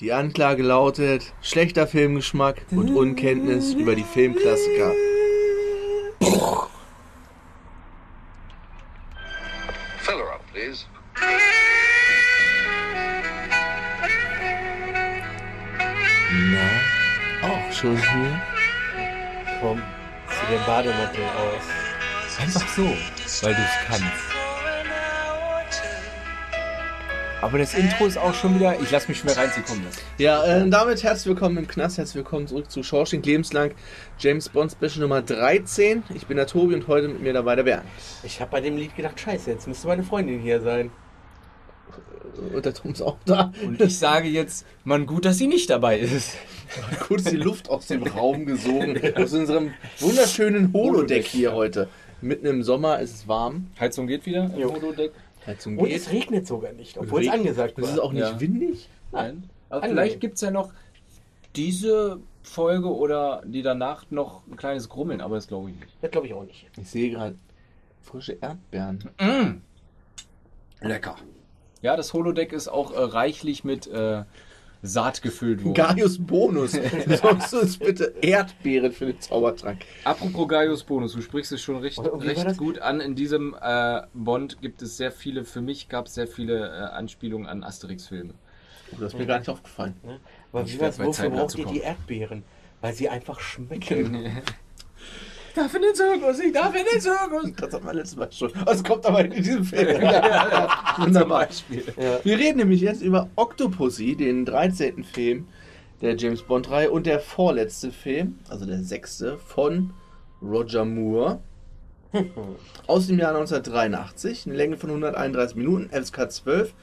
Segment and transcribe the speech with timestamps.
[0.00, 4.92] Die Anklage lautet schlechter Filmgeschmack und Unkenntnis über die Filmklassiker.
[9.98, 10.84] Fill her up, please.
[16.52, 18.40] Na, auch schon hier?
[19.60, 19.82] Komm,
[20.28, 22.38] zieh den Bademantel aus.
[22.38, 22.84] Einfach so,
[23.42, 24.37] weil du es kannst.
[27.40, 28.80] Aber das Intro ist auch schon wieder.
[28.80, 29.64] Ich lass mich schwer reinziehen.
[29.64, 29.96] Komm, das.
[30.18, 33.70] Ja, äh, damit herzlich willkommen im Knast, herzlich willkommen zurück zu Shawshank Lebenslang
[34.18, 36.02] James Bond Special Nummer 13.
[36.16, 37.84] Ich bin der Tobi und heute mit mir dabei der Bernd.
[38.24, 40.90] Ich habe bei dem Lied gedacht, scheiße, jetzt müsste meine Freundin hier sein.
[42.52, 43.52] Und der Tom ist auch da.
[43.64, 46.36] Und ich sage jetzt, Mann, gut, dass sie nicht dabei ist.
[47.06, 49.00] kurz die Luft aus dem Raum gesogen.
[49.14, 51.88] Aus unserem wunderschönen Holodeck hier heute.
[52.20, 53.68] Mitten im Sommer ist es warm.
[53.78, 54.72] Heizung geht wieder im.
[54.72, 55.12] Holodeck.
[55.48, 55.96] Heizung Und geht.
[55.96, 57.48] es regnet sogar nicht, obwohl es Regnet.
[57.48, 58.04] angesagt Es ist war.
[58.04, 58.40] auch nicht Ja.
[58.40, 58.88] windig.
[59.12, 59.48] Nein.
[59.70, 59.96] Aber Angenehm.
[59.96, 60.72] vielleicht gibt es ja noch
[61.56, 65.92] diese Folge oder die danach noch ein kleines Grummeln, aber das glaube ich nicht.
[66.00, 66.66] Das glaube ich auch nicht.
[66.78, 67.36] Ich sehe gerade
[68.02, 69.10] frische Erdbeeren.
[70.80, 71.16] Lecker.
[71.82, 74.24] Ja, das Holodeck ist auch äh, reichlich mit äh,
[74.82, 75.74] Saat gefüllt worden.
[75.74, 76.78] Gaius Bonus.
[77.06, 79.80] Besorgst du uns bitte Erdbeeren für den Zaubertrank?
[80.04, 83.00] Apropos Gaius Bonus, du sprichst es schon recht, war recht gut an.
[83.00, 86.94] In diesem äh, Bond gibt es sehr viele, für mich gab es sehr viele äh,
[86.94, 88.34] Anspielungen an Asterix-Filme.
[88.92, 89.94] Oh, das ist mir gar nicht aufgefallen.
[90.04, 90.20] Ne?
[90.52, 91.80] Aber Ich wie was, bei wofür braucht ihr die.
[91.80, 92.44] Erdbeeren?
[92.80, 94.42] Weil sie einfach schmecken.
[95.58, 97.52] darf in den Zirkus, ich darf in den Zirkus.
[97.56, 98.52] Das hat man letztes Mal schon.
[98.64, 100.00] Das kommt aber in diesem Film.
[100.98, 101.46] Wunderbar.
[101.46, 101.84] Beispiel.
[101.96, 102.20] Ja.
[102.22, 105.04] Wir reden nämlich jetzt über Octopussy, den 13.
[105.04, 105.48] Film
[106.00, 109.92] der James Bond-Reihe und der vorletzte Film, also der sechste, von
[110.40, 111.40] Roger Moore.
[112.86, 116.74] Aus dem Jahr 1983, eine Länge von 131 Minuten, FSK 12.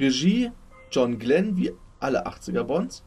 [0.00, 0.50] Regie
[0.90, 3.04] John Glenn, wie alle 80er Bonds.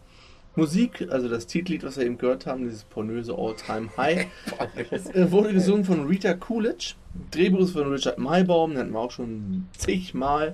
[0.55, 4.27] Musik, also das Titellied, was wir eben gehört haben, dieses pornöse All-Time High,
[5.13, 6.95] äh, wurde gesungen von Rita Coolidge.
[7.31, 10.53] Drehbuch ist von Richard Maybaum, den hatten wir auch schon zigmal.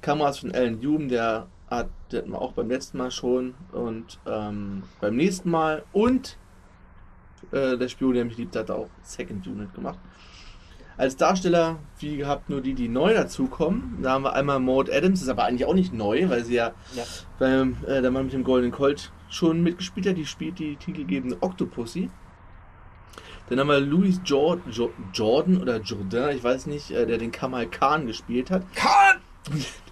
[0.00, 4.18] Kameras von Alan Hume, der hat, den hatten wir auch beim letzten Mal schon und
[4.26, 5.82] ähm, beim nächsten Mal.
[5.92, 6.36] Und
[7.52, 9.98] äh, der Spion, der mich liebt, hat auch Second Unit gemacht.
[10.96, 13.98] Als Darsteller, wie gehabt, nur die, die neu dazukommen.
[14.02, 16.72] Da haben wir einmal Maud Adams, ist aber eigentlich auch nicht neu, weil sie ja,
[16.94, 17.04] Ja.
[17.38, 20.16] beim äh, der Mann mit dem goldenen Colt schon mitgespielt hat.
[20.16, 22.10] Die spielt die titelgebende Octopussy.
[23.48, 27.32] Dann haben wir Louis Jor Jo- Jordan oder Jourdain, ich weiß nicht, äh, der den
[27.32, 28.62] Kamal Khan gespielt hat.
[28.74, 29.16] Kahn!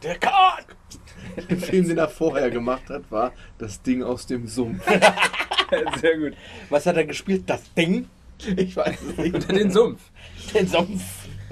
[0.03, 0.63] Der Kahn!
[1.49, 4.85] Der Film, den er vorher gemacht hat, war Das Ding aus dem Sumpf.
[6.01, 6.35] Sehr gut.
[6.69, 7.45] Was hat er gespielt?
[7.47, 8.09] Das Ding?
[8.57, 9.35] Ich weiß es nicht.
[9.35, 10.03] Unter den Sumpf.
[10.55, 11.03] Den Sumpf.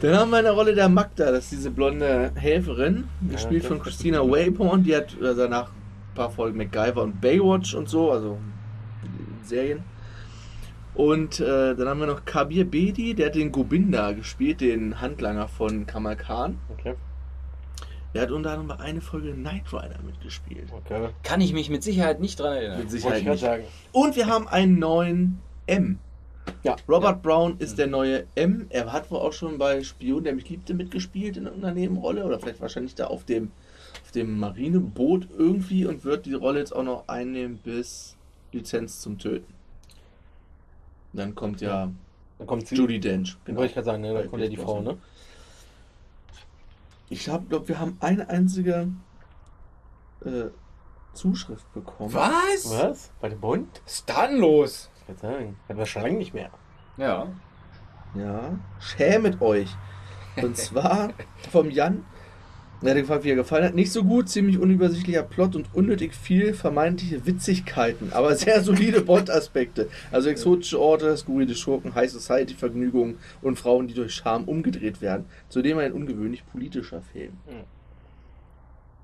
[0.03, 3.69] Dann haben wir in der Rolle der Magda, das ist diese blonde Helferin, gespielt Ja,
[3.71, 4.83] von Christina Wayborn.
[4.83, 5.71] Die hat äh, danach
[6.15, 8.39] paar Folgen MacGyver und Baywatch und so, also
[9.43, 9.83] Serien.
[10.95, 15.49] Und äh, dann haben wir noch Kabir Bedi, der hat den Gobinda gespielt, den Handlanger
[15.49, 16.59] von Kamal Khan.
[16.73, 16.95] Okay.
[18.15, 20.69] Der hat unter anderem bei einer Folge Knight Rider mitgespielt.
[20.73, 21.09] Okay.
[21.25, 22.79] Kann ich mich mit Sicherheit nicht dran erinnern.
[22.79, 23.41] Mit Sicherheit nicht.
[23.41, 23.65] sagen.
[23.91, 25.99] Und wir haben einen neuen M.
[26.63, 26.77] Ja.
[26.89, 28.67] Robert Brown ist der neue M.
[28.69, 32.25] Er hat wohl auch schon bei Spion, der mich liebte, mitgespielt in irgendeiner Nebenrolle.
[32.25, 33.51] Oder vielleicht wahrscheinlich da auf dem,
[34.03, 38.17] auf dem Marineboot irgendwie und wird die Rolle jetzt auch noch einnehmen bis
[38.53, 39.53] Lizenz zum Töten.
[41.13, 41.91] Dann kommt ja
[42.39, 42.77] Dann kommt sie.
[42.77, 43.37] Judy Dench.
[43.45, 43.59] Genau.
[43.59, 44.15] Wollte ich gerade sagen, ne?
[44.15, 44.99] da kommt ja die Frau, ne?
[47.09, 48.89] Ich glaube, wir haben eine einzige
[50.25, 50.47] äh,
[51.13, 52.13] Zuschrift bekommen.
[52.13, 52.71] Was?
[52.71, 53.13] Was?
[53.21, 53.81] Bei dem Bund?
[53.85, 54.91] Was ist dann los?
[55.03, 55.57] Ich würde sagen.
[55.69, 56.51] Hatten wir schon lange nicht mehr.
[56.97, 57.29] Ja.
[58.15, 59.75] Ja, schämet euch.
[60.37, 61.11] Und zwar
[61.51, 62.05] vom Jan.
[62.85, 63.75] Er hat gefragt, wie er gefallen hat.
[63.75, 69.89] Nicht so gut, ziemlich unübersichtlicher Plot und unnötig viel vermeintliche Witzigkeiten, aber sehr solide Bond-Aspekte.
[70.13, 75.25] Also exotische Orte, skurrile Schurken, High Society-Vergnügungen und Frauen, die durch Charme umgedreht werden.
[75.49, 77.33] Zudem ein ungewöhnlich politischer Film.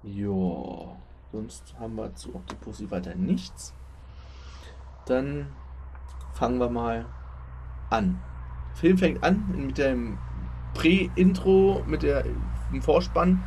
[0.03, 0.97] Ja,
[1.33, 3.73] sonst haben wir zu Octopussy weiter nichts.
[5.07, 5.47] Dann
[6.35, 7.07] fangen wir mal
[7.89, 8.21] an.
[8.75, 10.19] Film fängt an mit dem
[10.75, 12.25] Prä-Intro, mit der
[12.73, 13.43] im Vorspann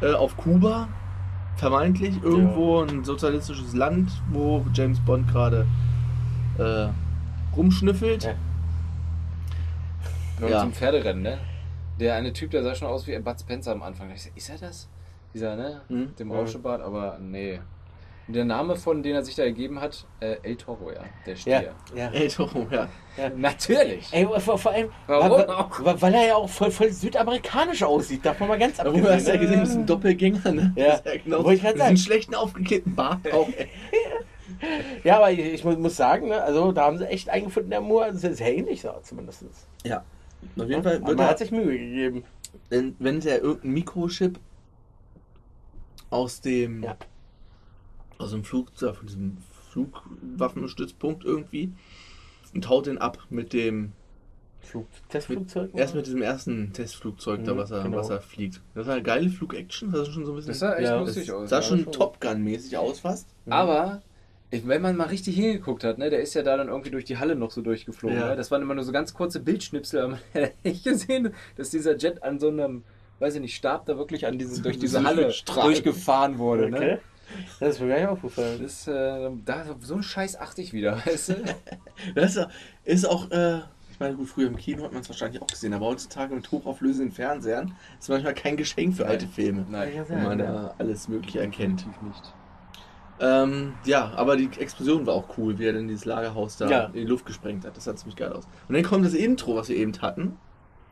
[0.00, 0.88] äh, auf Kuba,
[1.56, 5.66] vermeintlich irgendwo ein sozialistisches Land, wo James Bond gerade
[6.58, 6.88] äh,
[7.56, 8.24] rumschnüffelt.
[8.24, 8.34] Ja.
[10.40, 10.60] Und Ja.
[10.60, 11.38] zum Pferderennen, ne?
[11.98, 14.08] Der eine Typ, der sah schon aus wie Bud Spencer am Anfang.
[14.08, 14.88] Da Ich so, ist er das?
[15.34, 15.82] Dieser, ne?
[15.88, 16.36] Mit dem Ja.
[16.38, 17.60] Rauschebart, aber nee.
[18.32, 21.00] Der Name von den er sich da ergeben hat, äh, El Toro, ja.
[21.26, 21.74] Der Stier.
[21.94, 22.10] Ja, ja.
[22.12, 22.88] El Toro, ja.
[23.36, 24.08] Natürlich.
[24.12, 25.84] Ey, vor, vor allem, Warum weil, auch?
[25.84, 29.08] weil, weil er ja auch voll, voll südamerikanisch aussieht, darf man mal ganz Aber du
[29.08, 30.72] hast ja gesehen, das ist ein Doppelgänger, ne?
[30.76, 30.86] Ja.
[30.86, 31.44] Das ist ja genau.
[31.44, 31.96] Wollte ich grad das ist ein sagen.
[31.96, 33.48] schlechten aufgeklebten Bart auch.
[35.04, 38.12] Ja, aber ich, ich muss, sagen, ne, also da haben sie echt eingefunden, der Moore,
[38.12, 39.44] das ist sehr ähnlich so zumindest.
[39.84, 40.04] Ja.
[40.58, 42.24] Auf jeden Fall Aber wird man er, hat sich Mühe gegeben.
[42.68, 44.38] wenn, wenn er irgendein Mikrochip
[46.10, 46.96] aus dem Ja.
[48.20, 49.36] Aus dem Flugzeug, von diesem
[49.70, 51.72] Flugwaffenstützpunkt irgendwie
[52.54, 53.92] und haut den ab mit dem
[54.62, 55.70] Flug, Testflugzeug?
[55.74, 57.96] erst mit diesem ersten Testflugzeug da, Mhm, was er, genau.
[57.96, 58.60] was er fliegt.
[58.74, 60.50] Das war eine geile Flug-Action, das sah schon so ein bisschen.
[60.50, 61.48] Das sah echt Ja, lustig das aus.
[61.50, 61.62] sah ja.
[61.62, 63.26] schon Top Gun-mäßig aus fast.
[63.48, 64.02] Aber
[64.50, 67.04] ich, wenn man mal richtig hingeguckt hat, ne, der ist ja da dann irgendwie durch
[67.04, 68.18] die Halle noch so durchgeflogen.
[68.18, 68.28] Ja.
[68.30, 68.36] Ne?
[68.36, 71.96] Das waren immer nur so ganz kurze Bildschnipsel, aber man hat echt gesehen, dass dieser
[71.96, 72.82] Jet an so einem,
[73.20, 75.32] weiß ich nicht, Stab da wirklich an diese, durch diese Halle
[75.62, 76.66] durchgefahren wurde.
[76.66, 76.78] Okay.
[76.80, 77.00] Ne?
[77.60, 78.60] Das ist mir gar nicht aufgefallen.
[78.62, 81.34] Das, äh, da, so ein Scheiß achte ich wieder, weißt du?
[82.14, 82.38] Das
[82.84, 83.58] ist- auch, äh,
[83.92, 86.50] ich meine, gut, früher im Kino hat man es wahrscheinlich auch gesehen, aber heutzutage mit
[86.50, 91.08] hochauflösenden Fernsehern ist manchmal kein Geschenk für alte Filme, Nein, Ja, wenn man da alles
[91.08, 91.80] Mögliche erkennt.
[91.80, 92.34] definitiv nicht.
[93.22, 96.84] Ähm, ja, aber die Explosion war auch cool, wie er dann dieses Lagerhaus da Ja.
[96.86, 97.76] in die Luft gesprengt hat.
[97.76, 98.44] Das sah ziemlich geil aus.
[98.66, 100.38] Und dann kommt das Intro, was wir eben hatten.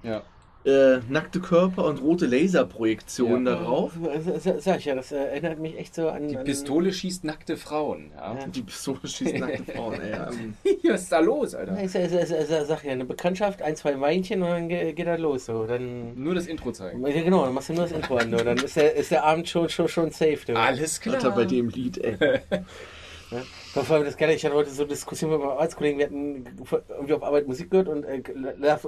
[0.02, 0.20] Ja.
[0.64, 3.55] Äh, nackte Körper und rote Laserprojektionen Ja.
[3.55, 3.93] darauf.
[4.58, 6.28] Sag ich ja, das erinnert mich echt so an.
[6.28, 8.10] Die an- Pistole schießt nackte Frauen.
[8.14, 8.34] Ja.
[8.34, 8.46] Ja.
[8.49, 10.12] Die Pistole schießt nackte Frauen, ey.
[10.12, 10.55] Ähm,
[10.90, 11.76] Was ist da los, Alter?
[11.82, 15.06] Ich, ich, ich, ich sag ja, eine Bekanntschaft, ein, zwei Weinchen und dann ge- geht
[15.06, 15.46] er los.
[15.46, 15.64] So.
[15.64, 17.06] Dann, Nur das Intro zeigen.
[17.06, 18.31] ja, genau, dann machst du nur das Intro an.
[18.31, 18.37] So.
[18.44, 20.40] Dann ist der, ist der Abend schon, schon, schon safe.
[20.46, 20.55] Du.
[20.56, 22.16] Alles Alter, bei dem Lied, ey.
[23.31, 26.07] Ja, vor allem das Geile, ich hatte heute so eine Diskussion mit meinem Arbeitskollegen, wir
[26.07, 26.45] hatten
[26.89, 28.23] irgendwie auf Arbeit Musik gehört und äh,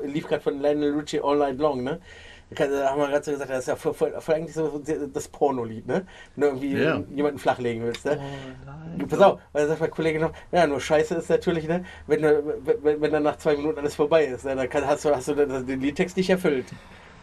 [0.07, 2.01] lief gerade von Lionel Richie All Night Long, ne?
[2.53, 4.83] Da haben wir gerade so gesagt, das ist ja voll, voll, voll eigentlich so
[5.13, 6.05] das Pornolied, ne?
[6.35, 7.01] Wenn du irgendwie Ja.
[7.15, 8.19] jemanden flachlegen willst, ne?
[8.67, 9.07] nein.
[9.09, 12.23] Pass auf, weil da sagt mein Kollege noch, ja, nur scheiße ist natürlich, ne, wenn,
[12.23, 12.43] du-
[12.83, 15.29] wenn, wenn dann nach zwei Minuten alles vorbei ist, ne, dann kann, hast du, hast
[15.29, 16.67] du den den Liedtext nicht erfüllt.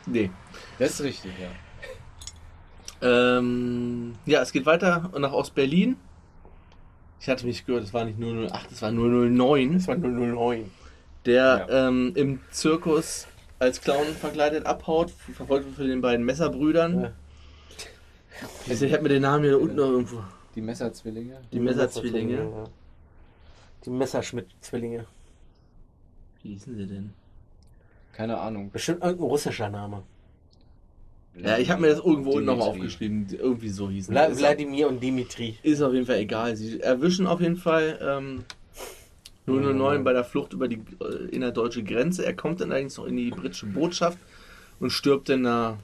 [0.06, 0.30] Nee.
[0.80, 1.48] Das ist richtig, ja.
[3.02, 5.98] Ähm, ja, es geht weiter nach Ostberlin.
[7.20, 9.74] Ich hatte mich gehört, es war nicht 008, es war 009.
[9.74, 10.72] Das war 009.
[11.26, 11.88] der Ja.
[11.88, 13.28] ähm, im Zirkus
[13.60, 17.02] als Clown verkleidet abhaut, verfolgt wird von den beiden Messerbrüdern.
[17.02, 17.12] Ja.
[18.68, 20.24] Ich, ich habe mir den Namen hier unten noch irgendwo.
[20.56, 21.38] Die Messerzwillinge.
[21.52, 22.36] Die Messerzwillinge.
[22.36, 22.64] Ja.
[23.86, 25.06] Die Messerschmidt-Zwillinge.
[26.44, 27.14] Wie hießen sie denn?
[28.14, 28.70] Keine Ahnung.
[28.72, 30.04] Bestimmt irgendein russischer Name.
[31.44, 33.28] Ja, ich habe mir das irgendwo nochmal aufgeschrieben.
[33.32, 34.40] Irgendwie so hießen Vla sie.
[34.42, 35.58] Wladimir und Dimitri.
[35.64, 36.56] Ist auf jeden Fall egal.
[36.56, 38.44] Sie erwischen auf jeden Fall ähm,
[39.46, 42.26] 009 bei der Flucht über die äh, innerdeutsche Grenze.
[42.26, 44.18] Er kommt dann allerdings noch in die britische Botschaft
[44.80, 45.78] und stirbt dann da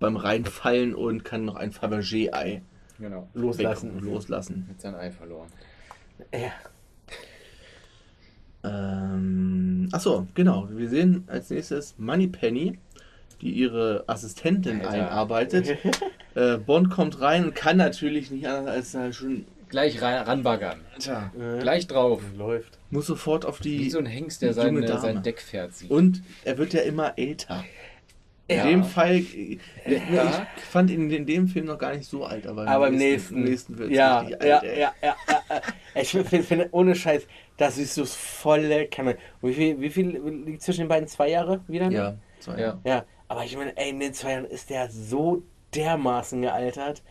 [0.00, 2.62] beim Reinfallen und kann noch ein Fabergé-Ei
[3.00, 3.28] Genau.
[3.34, 4.00] Loslassen.
[4.00, 4.64] loslassen.
[4.68, 5.48] Mit sein Ei verloren.
[6.32, 6.50] Ja.
[8.64, 10.68] Ähm, achso, genau.
[10.72, 12.78] Wir sehen als nächstes Moneypenny,
[13.40, 14.90] die ihre Assistentin Alter.
[14.90, 15.76] einarbeitet.
[16.34, 19.44] äh, Bond kommt rein und kann natürlich nicht anders als halt schon.
[19.68, 20.80] Gleich rein, ranbaggern.
[20.98, 21.30] Tja,
[21.60, 22.22] Gleich drauf.
[22.38, 22.78] Läuft.
[22.90, 23.80] muss sofort auf die.
[23.80, 25.00] Wie so ein Hengst, der die sein, junge äh, Dame.
[25.00, 25.90] sein Deckpferd sieht.
[25.90, 27.64] Und er wird ja immer älter.
[28.50, 28.64] In Ja.
[28.66, 29.58] dem Fall, äh,
[30.10, 30.46] Ja.
[30.56, 33.36] ich fand ihn in dem Film noch gar nicht so alt, aber, Aber im nächsten,
[33.36, 34.64] im nächsten wird ja, richtig ja, alt.
[34.64, 35.16] ja, ja, ja,
[35.50, 35.60] ja.
[36.00, 37.26] Ich finde, find, ohne Scheiß,
[37.58, 39.18] das ist so das volle Kanne.
[39.42, 41.06] Wie viel, wie viel liegt zwischen den beiden?
[41.08, 41.90] Zwei Jahre wieder?
[41.90, 41.94] ne?
[41.94, 42.58] Ja, zwei Ja.
[42.58, 42.78] Jahre.
[42.84, 45.42] Ja, aber ich meine, ey, in den zwei Jahren ist der so
[45.74, 47.02] dermaßen gealtert.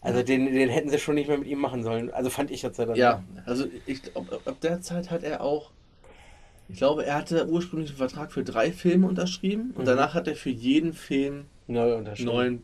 [0.00, 2.10] Also den, den hätten sie schon nicht mehr mit ihm machen sollen.
[2.10, 2.94] Also fand ich jetzt dann.
[2.94, 5.72] Ja, also ich glaube, ab der Zeit hat er auch,
[6.68, 9.86] ich glaube, er hatte ursprünglich einen Vertrag für drei Filme unterschrieben und Mhm.
[9.86, 12.62] danach hat er für jeden Film Neu neuen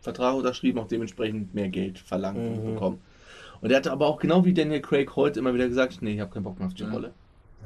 [0.00, 2.74] Vertrag unterschrieben, auch dementsprechend mehr Geld verlangt und Mhm.
[2.74, 3.02] bekommen.
[3.60, 6.20] Und er hatte aber auch genau wie Daniel Craig heute immer wieder gesagt, nee, ich
[6.20, 6.92] habe keinen Bock mehr auf die Mhm.
[6.92, 7.14] Rolle.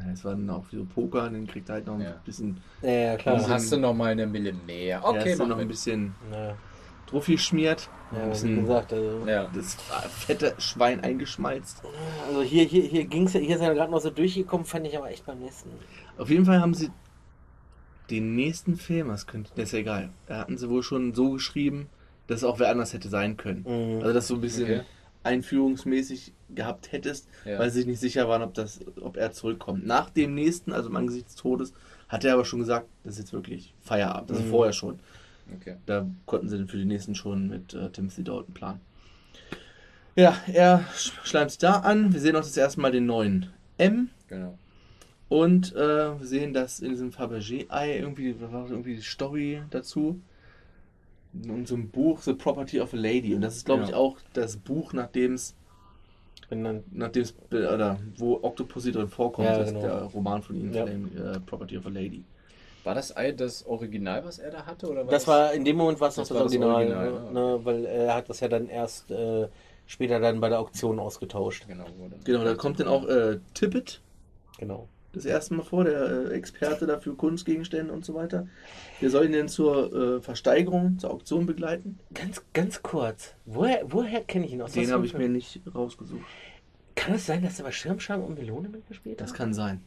[0.04, 2.14] Ja, Es war dann auch wie so Poker, den kriegt er halt noch ein Ja.
[2.24, 3.34] bisschen, Ja, ja, Dann klar.
[3.36, 4.84] Also- hast du noch mal eine Mille mehr.
[4.86, 5.68] ja, Okay, ist dann mach noch ein mit.
[5.70, 6.56] bisschen Ja,
[7.06, 9.26] Trophy geschmiert, ein ja wie bisschen gesagt, also.
[9.26, 9.50] Ja.
[9.54, 9.74] das
[10.10, 11.82] fette Schwein eingeschmalzt.
[12.28, 14.86] Also hier, hier, hier ging es ja, hier ist er gerade noch so durchgekommen, fand
[14.86, 15.70] ich aber echt beim nächsten.
[16.18, 16.90] Auf jeden Fall haben sie
[18.10, 21.32] den nächsten Film, das könnte, das ist ja egal, da hatten sie wohl schon so
[21.32, 21.88] geschrieben,
[22.26, 23.64] dass es auch wer anders hätte sein können.
[23.66, 24.00] Mhm.
[24.02, 24.80] Also dass du ein bisschen Okay.
[25.28, 27.58] Einführungsmäßig gehabt hättest, Ja.
[27.58, 29.86] weil sie sich nicht sicher waren, ob, das, ob er zurückkommt.
[29.86, 31.72] Nach dem nächsten, also im Angesicht des Todes,
[32.08, 34.30] hat er aber schon gesagt, das ist jetzt wirklich Feierabend.
[34.30, 34.50] Also Mhm.
[34.50, 34.98] vorher schon.
[35.60, 35.76] Okay.
[35.86, 38.80] Da konnten sie dann für die nächsten schon mit äh, Timothy Dalton planen.
[40.16, 42.12] Ja, er sch- schleimt sich da an.
[42.12, 44.08] Wir sehen auch das erste Mal den neuen M.
[44.28, 44.58] Genau.
[45.28, 50.20] Und äh, wir sehen, dass in diesem Fabergé-Ei irgendwie, da war irgendwie die Story dazu.
[51.34, 53.34] In so einem Buch, The Property of a Lady.
[53.34, 53.88] Und das ist, glaube Ja.
[53.88, 55.54] ich, auch das Buch, nachdem es.
[56.50, 59.80] Nachdem es, oder wo Octopussy drin vorkommt, Ja, ist genau.
[59.80, 60.84] der Roman von ihnen, Ja.
[60.86, 62.24] Flame, äh, Property of a Lady.
[62.84, 64.88] War das Ei das Original, was er da hatte?
[64.88, 67.02] Oder war Das war in dem Moment war es noch Das das, war das Original,
[67.12, 69.48] Original, ne, ne, weil er hat das ja dann erst äh,
[69.86, 71.66] später dann bei der Auktion ausgetauscht.
[71.68, 71.84] Genau,
[72.24, 74.00] Genau, da kommt dann auch äh, Tippett
[74.58, 74.88] Genau.
[75.12, 78.46] Das erste Mal vor, der äh, Experte dafür Kunstgegenstände und so weiter.
[79.00, 81.98] Der soll ihn zur äh, Versteigerung, zur Auktion begleiten.
[82.12, 83.34] Ganz, ganz kurz.
[83.46, 84.72] Woher, woher kenne ich ihn aus?
[84.72, 86.26] Den habe ich mir nicht rausgesucht.
[86.94, 89.36] Kann es sein, dass er bei Schirmscham und Melone mitgespielt Das hat?
[89.36, 89.80] kann sein.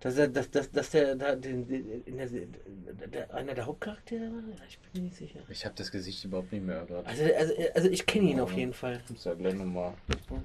[0.00, 4.42] Dass, er, dass, dass, dass der, da, den, den, der, der, einer der Hauptcharaktere war?
[4.68, 5.40] Ich bin mir nicht sicher.
[5.48, 7.06] Ich habe das Gesicht überhaupt nicht mehr gerade.
[7.08, 9.00] Also, also, also ich kenne ihn auf jeden Fall.
[9.04, 9.94] Ich muss da gleich nochmal.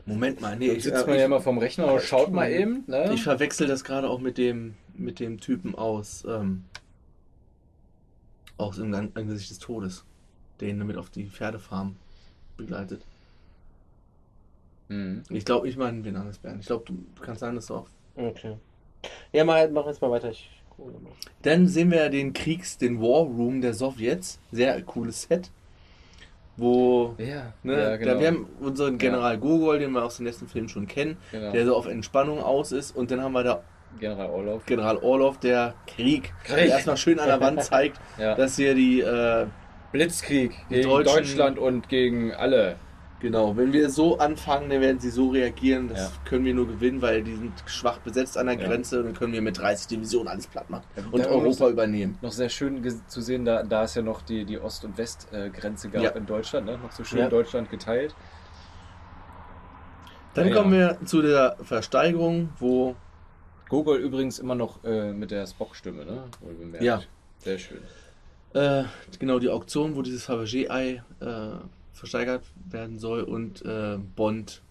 [0.05, 2.85] Moment mal, nee, ich, Sitzt äh, man ja immer vorm Rechner und schaut mal eben.
[2.87, 3.11] Ne?
[3.13, 6.63] ich verwechsel das gerade auch mit dem, mit dem Typen aus, ähm,
[8.57, 10.05] aus im Gang- Angesicht des Todes,
[10.61, 11.97] den damit auf die Pferdefarm
[12.55, 13.05] begleitet.
[14.87, 15.23] Mhm.
[15.29, 16.61] Ich glaube, ich meine den anderes Bären.
[16.61, 17.87] Ich glaube, du du kannst sagen, dass du auch.
[18.15, 18.55] Okay.
[19.31, 20.29] Ja, mach, mach jetzt mal weiter.
[20.31, 20.49] Ich.
[21.43, 24.39] Dann sehen wir den Kriegs-, den War Room der Sowjets.
[24.51, 25.51] Sehr cooles Set.
[26.57, 27.15] Wo.
[27.17, 28.19] Ja, Ne, ja da, genau.
[28.19, 31.51] wir haben unseren General Gogol, den wir aus den letzten Filmen schon kennen, genau.
[31.51, 32.95] der so auf Entspannung aus ist.
[32.95, 33.63] Und dann haben wir da
[33.99, 34.65] General Orlov.
[34.65, 36.55] General Orlov, der Krieg, Krieg.
[36.55, 38.35] der erstmal schön an der Wand zeigt, Ja.
[38.35, 39.45] dass hier die, äh,
[39.91, 42.77] Blitzkrieg gegen Deutschland und gegen alle.
[43.21, 46.11] Genau, wenn wir so anfangen, dann werden sie so reagieren, das Ja.
[46.25, 48.67] können wir nur gewinnen, weil die sind schwach besetzt an der Ja.
[48.67, 52.17] Grenze und dann können wir mit 30 Divisionen alles platt machen und Europa muss- übernehmen.
[52.21, 55.89] Noch sehr schön zu sehen, da, da es ja noch die, die Ost- und Westgrenze
[55.89, 56.09] gab Ja.
[56.11, 56.77] in Deutschland, ne?
[56.77, 57.29] noch so schön.
[57.29, 58.15] Deutschland geteilt.
[60.33, 62.95] Dann Ja, kommen wir zu der Versteigerung, wo
[63.69, 66.23] Gogol übrigens immer noch äh, mit der Spock-Stimme, ne?
[66.79, 67.01] Ja.
[67.39, 67.79] Sehr schön.
[68.53, 68.83] äh,
[69.19, 71.25] genau die Auktion, wo dieses Fabergé-Ei äh,
[71.93, 74.61] versteigert werden soll und äh, Bond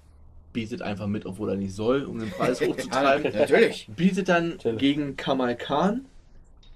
[0.53, 3.33] bietet einfach mit, obwohl er nicht soll, um den Preis hochzutreiben.
[3.33, 3.89] Natürlich.
[3.95, 4.79] bietet dann Natürlich.
[4.81, 6.07] gegen Kamal Khan,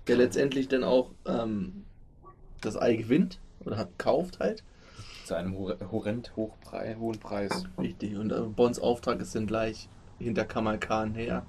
[0.07, 1.85] der letztendlich dann auch ähm,
[2.61, 4.63] das Ei gewinnt oder hat, kauft halt.
[5.25, 7.65] Zu einem hor- horrend hochprei hohen Preis.
[7.79, 8.17] Richtig.
[8.17, 11.45] Und äh, Bonds Auftrag ist dann gleich hinter Kamal Khan her.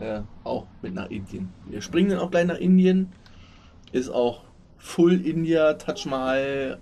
[0.00, 1.50] Äh, auch mit nach Indien.
[1.68, 3.12] Wir springen dann auch gleich nach Indien.
[3.92, 4.42] Ist auch
[4.78, 6.78] Full India, Taj Mahal,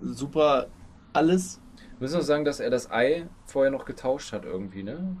[0.00, 0.68] super
[1.14, 1.60] alles.
[1.98, 5.16] Wir müssen auch sagen, dass er das Ei vorher noch getauscht hat irgendwie, ne?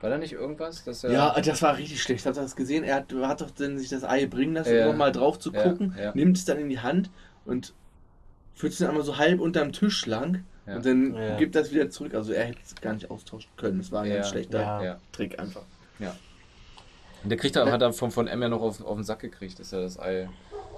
[0.00, 0.84] War da nicht irgendwas?
[0.84, 2.26] Dass er Ja, das war richtig schlecht.
[2.26, 2.84] Habt ihr das gesehen?
[2.84, 4.84] Er hat, hat doch dann sich das Ei bringen lassen, Ja.
[4.86, 6.12] um noch mal drauf zu Ja, gucken, ja.
[6.14, 7.10] nimmt es dann in die Hand
[7.44, 7.72] und
[8.54, 10.76] führt es dann einmal so halb unterm Tisch lang Ja.
[10.76, 11.36] und dann Ja.
[11.36, 12.14] gibt das wieder zurück.
[12.14, 13.78] Also er hätte es gar nicht austauschen können.
[13.78, 14.82] Das war ein Ja, ganz schlechter ja.
[14.82, 14.98] Ja.
[15.12, 15.62] Trick einfach.
[17.22, 19.18] Und der kriegt dann, hat er von, von M ja noch auf, auf den Sack
[19.20, 20.28] gekriegt, dass er das Ei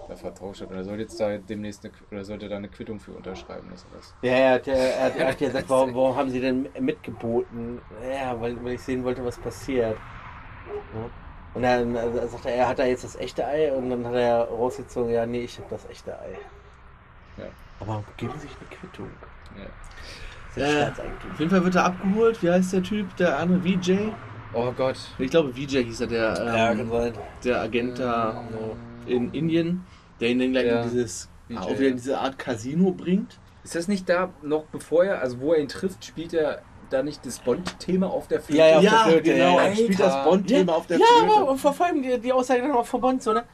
[0.09, 0.71] da vertauscht hat.
[0.71, 3.97] Und er soll jetzt da demnächst eine, oder sollte da eine Quittung für unterschreiben, er
[3.97, 4.15] das.
[4.23, 7.81] Ja, er hat, er hat, er hat ja gesagt, warum, warum haben sie denn mitgeboten?
[8.03, 9.97] Ja, weil, weil ich sehen wollte, was passiert.
[10.95, 11.11] Ja.
[11.55, 14.15] Und dann äh, sagt er, er hat da jetzt das echte Ei und dann hat
[14.15, 16.39] er rausgezogen, ja, nee, ich habe das echte Ei.
[17.37, 17.45] Ja.
[17.81, 19.11] Aber geben Sie sich eine Quittung.
[19.57, 20.63] Ja.
[20.63, 22.43] Äh, ja Auf jeden Fall wird er abgeholt.
[22.43, 23.15] Wie heißt der Typ?
[23.17, 24.11] Der andere VJ?
[24.53, 24.99] Oh Gott.
[25.19, 27.13] Ich glaube, VJ hieß er, der, Ja, ähm, sein.
[27.45, 28.43] der Agent da Ja.
[29.07, 29.85] in Indien,
[30.21, 30.83] der ihn dann gleich Ja.
[30.83, 31.91] in dieses, VJ, auch wieder in ja.
[31.93, 33.39] diese Art Casino bringt.
[33.65, 37.03] Ist das nicht da noch bevor er, also wo er ihn trifft, spielt er da
[37.03, 38.59] nicht das Bond-Thema auf der Flöte?
[38.61, 39.57] Ja, ja, auf der Ja, Flöte, genau.
[39.59, 39.75] ja, Er ja.
[39.77, 41.37] spielt das Bond-Thema auf der ja, Flöte.
[41.41, 43.45] aber vor allem die, die Aussage dann auch von Bond, so, ne?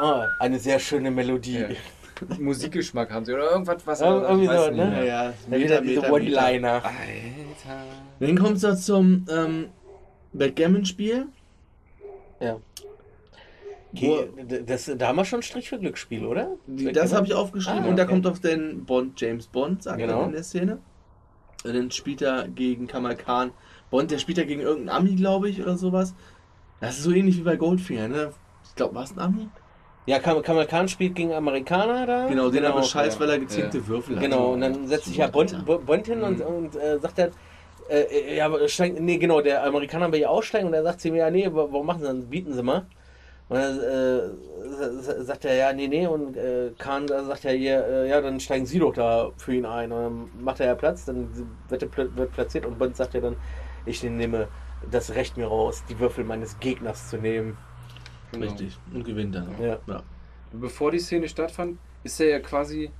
[0.00, 1.58] Oh, eine sehr schöne Melodie.
[1.60, 1.68] Ja.
[2.38, 4.96] Musikgeschmack haben sie oder irgendwas, was Ja, irgendwie so, nicht ne?
[4.98, 5.32] Ja, ja.
[5.50, 6.72] Dann wieder diese One-Liner.
[6.84, 6.92] Alter.
[8.20, 9.68] Dann kommt es zum ähm,
[10.32, 11.26] Backgammon-Spiel.
[12.40, 12.56] Ja.
[13.96, 14.28] Okay,
[14.66, 16.50] das, da haben wir schon Strich für Glücksspiel, oder?
[16.66, 17.84] Das habe ich aufgeschrieben.
[17.84, 18.12] Ah, Und da okay.
[18.12, 20.20] kommt auch dann Bond, James Bond, sagt Genau.
[20.20, 20.78] er in der Szene.
[21.64, 23.50] Und dann spielt er gegen Kamal Khan.
[23.90, 26.14] Bond, der spielt ja gegen irgendeinen Ami, glaube ich, oder sowas.
[26.80, 28.30] Das ist so ähnlich wie bei Goldfinger, ne?
[28.68, 29.48] Ich glaube, war es ein Ami?
[30.06, 32.26] Ja, Kam Kamal Khan spielt gegen Amerikaner da.
[32.28, 33.20] Genau, den aber scheiß, ja.
[33.20, 34.22] weil er gezinkte Würfel hat.
[34.22, 37.30] Genau, und dann setzt sich ja Bond, Bond hin und, und äh, sagt dann,
[37.88, 41.00] äh, äh, ja, aber steigen, nee, genau, der Amerikaner will ja aussteigen und er sagt
[41.00, 42.16] zu ihm, ja, nee, wa- warum machen sie das?
[42.26, 42.86] Bieten sie mal.
[43.48, 47.86] Und dann äh, sagt er, ja, nee, nee, und äh, Khan da sagt er hier,
[47.86, 49.92] äh, ja, dann steigen sie doch da für ihn ein.
[49.92, 51.28] Und dann macht er ja Platz, dann
[51.68, 53.36] wird er pl wird platziert und Bond sagt ja dann,
[53.84, 54.48] ich nehme
[54.90, 57.56] das Recht mir raus, die Würfel meines Gegners zu nehmen.
[58.32, 58.46] Genau.
[58.46, 58.78] Richtig.
[58.92, 59.54] Und gewinnt dann.
[59.54, 59.60] auch.
[59.60, 59.78] Ja.
[59.86, 60.02] ja.
[60.52, 62.90] Bevor die Szene stattfand, ist er ja quasi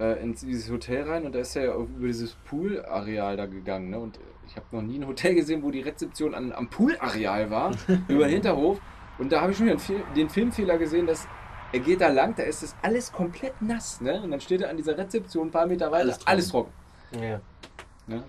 [0.00, 3.90] äh, in dieses Hotel rein und da ist er ja über dieses Pool-Areal da gegangen.
[3.90, 3.98] Ne?
[3.98, 4.18] Und
[4.48, 7.72] ich habe noch nie ein Hotel gesehen, wo die Rezeption an, am Pool-Areal war,
[8.08, 8.80] über den Hinterhof.
[9.22, 11.26] Und da habe ich schon den, Film, den Filmfehler gesehen, dass
[11.72, 14.00] er geht da lang, da ist das alles komplett nass.
[14.00, 14.20] Ne?
[14.22, 16.72] Und dann steht er an dieser Rezeption ein paar Meter weiter, Alles alles trocken.
[17.12, 17.24] trocken.
[17.24, 17.40] Ja.
[18.08, 18.24] Ne?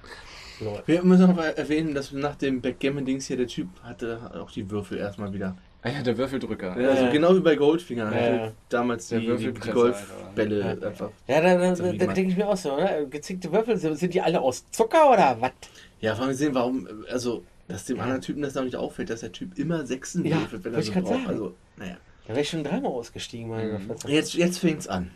[0.85, 4.69] Wir müssen noch mal erwähnen, dass nach dem Backgammon-Dings hier der Typ hatte auch die
[4.69, 5.57] Würfel erstmal wieder.
[5.81, 6.79] Ah ja, der Würfeldrücker.
[6.79, 7.11] Ja, also Ja.
[7.11, 8.15] genau wie bei Goldfinger.
[8.15, 8.51] Ja, ja.
[8.69, 10.87] Damals Der die, die, die Golfbälle Alter.
[10.87, 11.09] einfach.
[11.27, 13.03] Ja, da, da, So da, denke ich mir auch so, oder?
[13.05, 15.51] Gezinkte Würfel, sind sind die alle aus Zucker oder was?
[15.99, 19.21] Ja, vor allem sehen, warum, also, dass dem anderen Typen das noch nicht auffällt, dass
[19.21, 21.07] der Typ immer Sechsen Ja, würfelt, wenn er so ich braucht.
[21.13, 21.27] sagen.
[21.27, 21.97] Also, naja.
[22.25, 23.91] Da wäre ich schon dreimal ausgestiegen, meine Mhm.
[24.07, 25.11] Jetzt, jetzt fängt's an.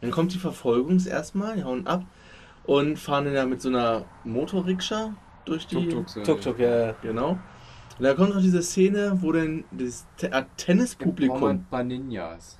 [0.00, 2.04] Dann kommt die Verfolgung erstmal, die hauen ab
[2.64, 5.88] und fahren dann ja mit so einer Motorrikscha durch die.
[5.88, 6.42] Tuk-Tuk.
[6.42, 6.92] Tuk, ja.
[7.02, 7.30] Genau.
[7.98, 11.44] Und da kommt noch diese Szene, wo dann das Te- äh, Braucht man Tennispublikum.
[11.44, 12.58] ein paar Ninjas.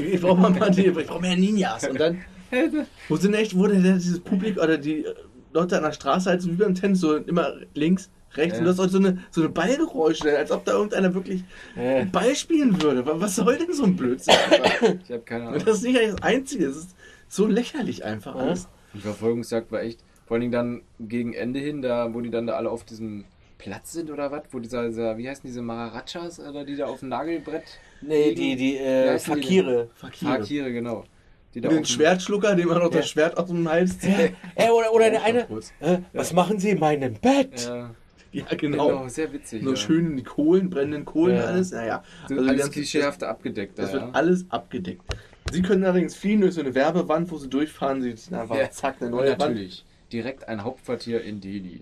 [0.00, 1.86] Ich brauche mal ein paar, ich brauche mehr Ninjas.
[1.88, 2.22] Und dann,
[3.08, 5.04] wo sind echt, wo denn dieses Publikum oder die
[5.52, 8.54] Leute an der Straße halt so wie beim Tennis, so immer links, rechts.
[8.54, 8.60] Ja.
[8.60, 11.44] Und das ist auch so eine, so eine Ballgeräusche, als ob da irgendeiner wirklich
[11.76, 13.04] Äh, Ball spielen würde.
[13.06, 14.34] Wa- Was soll denn so ein Blödsinn?
[15.04, 15.62] Ich habe keine Ahnung.
[15.64, 16.90] das ist nicht das Einzige, es ist
[17.28, 18.40] so lächerlich einfach Ja.
[18.42, 18.68] alles.
[18.94, 22.46] Die Verfolgungsjagd war echt, vor allen Dingen dann gegen Ende hin, da, wo die dann
[22.46, 23.24] da alle auf diesem
[23.58, 27.00] Platz sind oder was, wo dieser, dieser wie heißen diese Maharachas, oder die da auf
[27.00, 27.64] dem Nagelbrett
[28.02, 28.36] nee, liegen?
[28.40, 29.90] die, die äh, die Fakire.
[29.96, 30.30] Fakire.
[30.38, 31.04] Fakire, genau.
[31.54, 32.98] Die da Den Schwertschlucker, dem man noch Ja.
[33.00, 34.32] das Schwert aus dem Hals zieht.
[34.54, 35.40] Äh, oder, oder der Auch eine,
[35.80, 37.66] äh, was machen Sie in meinem Bett?
[37.66, 37.90] Ja,
[38.32, 38.88] Ja, genau.
[38.88, 39.08] genau.
[39.08, 39.62] sehr witzig.
[39.64, 39.76] So ja.
[39.76, 41.44] schön die Kohlen, brennenden Kohlen, Ja.
[41.44, 41.70] alles.
[41.72, 43.78] Naja, So also alles ganze- klischeehafte abgedeckt.
[43.78, 45.02] Das da, wird alles abgedeckt.
[45.50, 48.02] Sie können allerdings fliehen durch so eine Werbewand, wo sie durchfahren.
[48.02, 49.38] Sie sind einfach zack, eine neue Wand.
[49.40, 51.80] natürlich, direkt ein Hauptquartier in Delhi.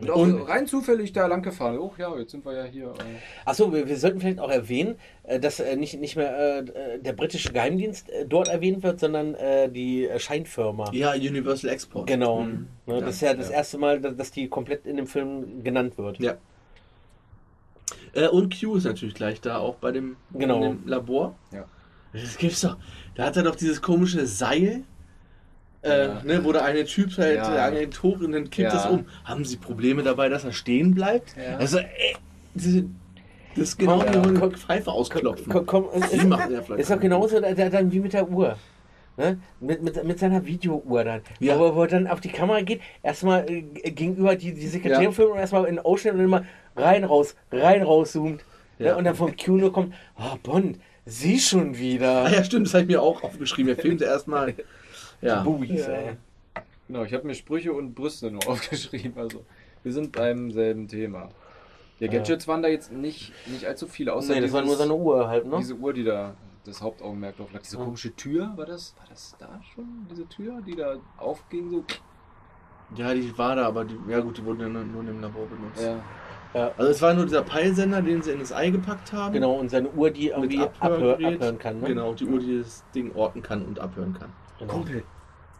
[0.00, 1.78] Und auch Und- rein zufällig da lang gefahren.
[1.78, 2.86] Oh ja, jetzt sind wir ja hier.
[2.86, 6.58] Äh, Achso, wir, wir sollten vielleicht auch erwähnen, äh, dass äh, nicht, nicht mehr äh,
[6.60, 10.90] äh, der britische Geheimdienst dort erwähnt wird, sondern äh, die Scheinfirma.
[10.92, 12.06] Ja, Universal Export.
[12.06, 12.42] Genau.
[12.42, 12.68] Mhm.
[12.86, 13.56] Ne, Ja, das ist ja das ja.
[13.56, 16.18] erste Mal, dass die komplett in dem Film genannt wird.
[16.18, 16.34] Ja.
[18.12, 20.60] Äh, und Q ist natürlich gleich da, auch bei dem, Genau.
[20.60, 21.36] dem Labor.
[21.52, 21.64] Ja.
[22.12, 22.76] Das gibt's doch.
[23.14, 24.82] Da hat er doch dieses komische Seil,
[25.82, 26.22] äh, Ja.
[26.24, 27.54] ne, wo der eine Typ halt Ja.
[27.54, 27.66] ja.
[27.66, 28.74] angelt hoch und dann kippt Ja.
[28.74, 29.06] das um.
[29.24, 31.34] Haben Sie Probleme dabei, dass er stehen bleibt?
[31.36, 31.56] Ja.
[31.56, 32.16] Also, ey,
[32.54, 32.84] diese,
[33.54, 34.12] das ist genau Ja.
[34.24, 35.52] wie eine Komm, Pfeife ausklopfen.
[35.52, 38.12] Komm, komm, Die ist, machen ja vielleicht ist doch genauso da, da, dann wie mit
[38.12, 38.56] der Uhr.
[39.16, 39.38] Ne?
[39.60, 41.20] Mit, mit, mit seiner Videouhr dann.
[41.40, 41.58] Ja.
[41.58, 45.10] Wo, wo er dann auf die Kamera geht, erstmal äh, gegenüber die, die Sekretärin Ja.
[45.12, 46.44] filmt und erstmal in den Ocean und dann immer
[46.76, 48.44] rein, raus, rein, raus zoomt.
[48.78, 48.92] Ja.
[48.92, 48.96] Ne?
[48.96, 52.24] Und dann vom nur kommt, oh Bond, sie schon wieder.
[52.24, 53.74] Ah ja, stimmt, das habe ich mir auch aufgeschrieben.
[53.76, 54.54] Er filmte erstmal.
[55.20, 55.42] Ja.
[55.42, 55.92] Boobies, Ja.
[55.92, 56.16] ey.
[56.88, 59.12] Genau, ich habe mir Sprüche und Brüste nur aufgeschrieben.
[59.16, 59.44] Also,
[59.82, 61.28] wir sind beim selben Thema.
[61.98, 64.86] Ja, Gadgets waren da jetzt nicht, nicht allzu viele, außer Nee, das war nur dieses-
[64.86, 65.56] so eine Uhr halt, ne?
[65.58, 67.60] diese Uhr, die da das Hauptaugenmerk drauf lag.
[67.62, 67.84] Diese Ja.
[67.84, 69.84] komische Tür, war das, war das da schon?
[70.10, 71.84] Diese Tür, die da aufging, so.
[72.96, 75.46] ja, die war da, aber die, ja gut, die wurden ja nur, nur im Labor
[75.46, 75.82] benutzt.
[76.54, 76.72] Ja.
[76.76, 79.32] Also es war nur dieser Peilsender, den sie in das Ei gepackt haben.
[79.32, 81.80] Genau, und seine Uhr, die irgendwie abhör, abhören kann.
[81.80, 81.86] Ne?
[81.88, 84.30] Genau, die Uhr, die das Ding orten kann und abhören kann.
[84.60, 84.72] Genau.
[84.74, 85.02] Kumpel,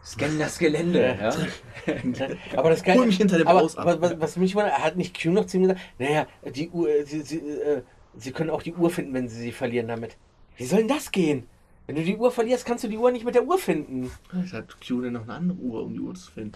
[0.05, 0.99] scan das Gelände.
[1.19, 1.33] Ja.
[1.33, 2.27] Ja.
[2.57, 3.85] Aber das Geile, Hol mich hinter dem aber, Haus ab.
[3.85, 6.89] was, was, was mich wundert, hat nicht Q noch zu ihm gesagt, naja, die Uhr,
[6.89, 7.81] äh, sie, sie, äh,
[8.15, 10.15] sie können auch die Uhr finden, wenn sie sie verlieren damit.
[10.57, 11.47] Wie soll denn das gehen?
[11.87, 14.11] Wenn du die Uhr verlierst, kannst du die Uhr nicht mit der Uhr finden.
[14.29, 16.53] Vielleicht hat Q denn noch eine andere Uhr, um die Uhr zu finden.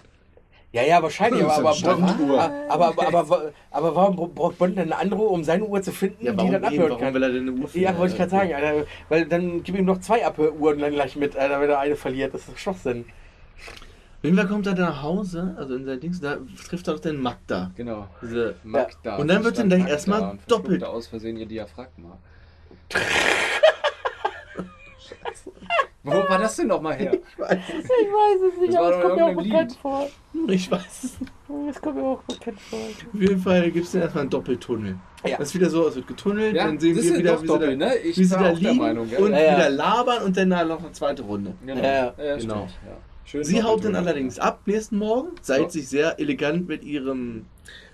[0.76, 4.98] Ja, ja, wahrscheinlich, aber, aber, aber, aber, aber, aber, aber warum braucht Bond denn eine
[4.98, 7.14] andere Uhr, um seine Uhr zu finden, Ja, die dann eben, abhören warum kann?
[7.14, 7.86] will er denn eine Uhr finden?
[7.86, 11.16] Ja, wollte ich gerade sagen, Alter, weil dann gib ihm noch zwei Abhöruhren dann gleich
[11.16, 12.34] mit, Alter, wenn er eine verliert.
[12.34, 13.06] Das ist doch Schwachsinn.
[14.22, 16.36] Fall kommt er dann nach Hause, also in sein Dings, da
[16.68, 17.70] trifft er doch den Magda.
[17.74, 18.08] Genau.
[18.20, 19.16] Diese, Magda.
[19.16, 20.84] Und dann wird verstand dann erstmal doppelt.
[20.84, 22.18] aus Versehen ihr Diaphragma.
[26.06, 27.12] Wo war das denn nochmal her?
[27.32, 29.42] ich weiß es, Ich weiß es nicht, Das war aber es doch kommt mir auch
[29.42, 29.78] bekannt Lied.
[29.80, 30.08] vor.
[30.48, 31.18] ich weiß es.
[31.70, 32.78] Es kommt mir auch bekannt vor.
[32.78, 34.96] Auf jeden Fall gibt es dann erstmal einen Doppeltunnel.
[35.26, 35.38] Ja.
[35.38, 37.78] Das ist wieder so, es wird getunnelt, Ja, dann sehen wir wieder, wie doppelt, sie
[37.78, 37.96] da, ne?
[37.96, 39.18] Ich wie sie da auch der liegen Meinung, ja.
[39.18, 39.56] und Ja, ja.
[39.56, 41.54] wieder labern und dann da noch eine zweite Runde.
[41.66, 41.82] Genau.
[41.82, 42.38] Ja, ja, genau.
[42.38, 42.70] stimmt.
[42.86, 42.96] Ja.
[43.24, 45.78] Schön Sie haut dann allerdings ab nächsten Morgen, seilt So.
[45.80, 47.46] sich sehr elegant mit ihrem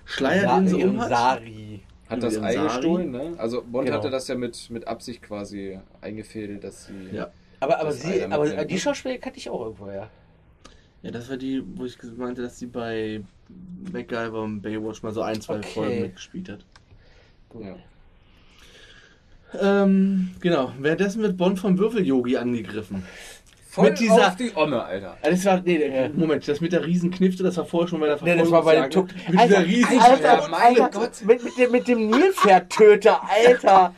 [0.05, 1.09] Schleier, Sa den sie ihrem um hat.
[1.09, 1.81] Sari.
[2.07, 2.67] Hat das Ihren Ei Sari.
[2.67, 3.33] gestohlen, ne?
[3.37, 3.97] Also Bond Genau.
[3.97, 7.15] hatte das ja mit, mit Absicht quasi eingefädelt, dass sie.
[7.15, 7.31] Ja.
[7.63, 8.79] Aber, aber, sie, aber die ne?
[8.79, 10.09] Schauspieler kannte ich auch irgendwo, ja.
[11.01, 13.21] Ja, das war die, wo ich meinte, dass sie bei
[13.91, 15.69] MacGyver und Baywatch mal so ein, zwei Okay.
[15.73, 16.65] Folgen mitgespielt hat.
[17.59, 17.75] Ja.
[19.59, 20.73] Ähm, genau.
[20.79, 23.03] Währenddessen wird Bond vom Würfel-Yogi angegriffen.
[23.73, 25.17] Voll Mit dieser- auf die Omme, Alter.
[25.23, 26.07] Ah, Das war, nee, Ja.
[26.13, 28.75] Moment, das mit der Riesenknifte, das war vorher schon bei der Nee, das war bei
[28.75, 29.07] dem Tuck.
[29.27, 31.11] Mit dieser riesen Alter, Ja, mein Alter, Gott.
[31.25, 33.93] Mit, mit, dem, mit dem Nilpferdtöter, Alter.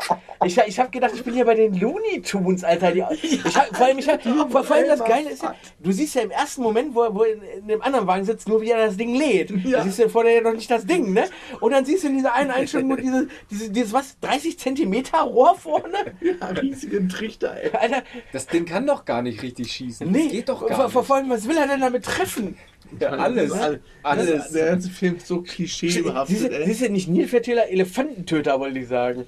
[0.45, 2.91] Ich, ich habe gedacht, ich bin hier bei den Looney Tunes, Alter.
[2.91, 6.15] Die, ich hab, vor, allem, ich hab, vor, allem das Geile ist, ja, du siehst
[6.15, 8.69] ja im ersten Moment, wo, er- wo er in, dem anderen Wagen sitzt, nur wie
[8.69, 9.49] er das Ding lädt.
[9.65, 9.79] Ja.
[9.79, 11.25] Da siehst du vorher ja noch nicht das Ding, ne?
[11.59, 15.17] Und dann siehst du in dieser einen Einstellung nur diese, diese, dieses, was, 30 Zentimeter
[15.19, 15.97] Rohr vorne?
[16.21, 17.71] ja, riesigen Trichter, ey.
[17.71, 20.11] Alter, Das Ding kann doch gar nicht richtig schießen.
[20.11, 20.23] nee.
[20.23, 22.55] Das geht doch gar vor, allem, was will er denn damit treffen?
[22.99, 23.51] Ja, alles.
[23.51, 23.79] Alles.
[24.03, 24.51] Alles.
[24.51, 28.87] Der ganze Film ist so klischeebehaftet, Siehst du, siehst du nicht Nilpferdtöter, Elefantentöter, wollte ich
[28.87, 29.25] sagen.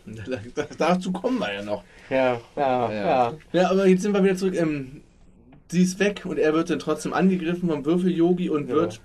[0.56, 1.84] Da- Dazu kommen wir ja noch.
[2.10, 2.94] Ja, ja, Ja.
[2.94, 3.34] ja.
[3.54, 4.56] Ja, aber jetzt sind wir wieder zurück.
[4.56, 5.02] Ähm,
[5.70, 8.76] sie ist weg und er wird dann trotzdem angegriffen vom Würfel-Yogi und Ja.
[8.76, 9.02] wird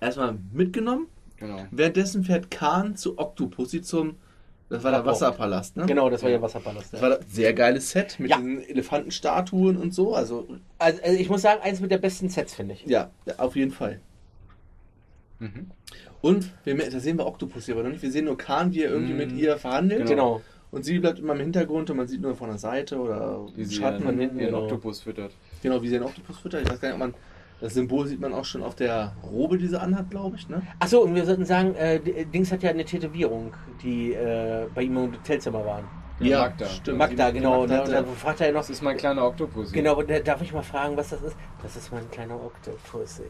[0.00, 1.06] erstmal mitgenommen.
[1.38, 1.66] Genau.
[1.70, 4.16] Währenddessen fährt Khan zu Octopussy zum.
[4.68, 5.06] Das war der.
[5.06, 5.86] Wasserpalast, ne?
[5.86, 6.92] Genau, das war ja Wasserpalast.
[6.92, 7.08] Das Ja.
[7.08, 8.38] war das sehr geiles Set mit Ja.
[8.38, 10.14] den Elefantenstatuen und so.
[10.14, 10.48] Also,
[10.78, 12.84] Also, also ich muss sagen, eins mit der besten Sets, finde ich.
[12.86, 14.00] ja, auf jeden Fall.
[15.38, 15.70] Mhm.
[16.22, 18.02] Und wir, da sehen wir Octopussy aber noch nicht.
[18.02, 19.18] Wir sehen nur Khan, wie er irgendwie Mhm.
[19.18, 20.06] mit ihr verhandelt.
[20.08, 20.40] Genau.
[20.72, 23.64] Und sie bleibt immer im Hintergrund und man sieht nur von der Seite oder Wie
[23.64, 24.02] sie Schatten.
[24.02, 24.62] von ihren, hinten, genau.
[24.62, 25.32] Oktopus füttert.
[25.62, 26.62] Genau, wie sie einen Oktopus füttert.
[26.62, 27.14] Ich weiß gar nicht, ob man.
[27.60, 30.60] Das Symbol sieht man auch schon auf der Robe, die sie anhat, glaube ich, ne?
[30.78, 34.96] Achso, und wir sollten sagen, äh, Dings hat ja eine Tätowierung, die äh, bei ihm
[34.98, 35.84] im Hotelzimmer waren.
[36.20, 36.66] Ja, Magda.
[36.66, 36.98] stimmt.
[36.98, 37.60] Magda, genau.
[37.60, 39.72] Magda Und dann fragt er ja noch, Das ist mein kleiner Oktopus.
[39.72, 41.36] genau, aber da- darf ich mal fragen, was das ist?
[41.62, 43.20] Das ist mein kleiner Oktopus.
[43.20, 43.26] ey.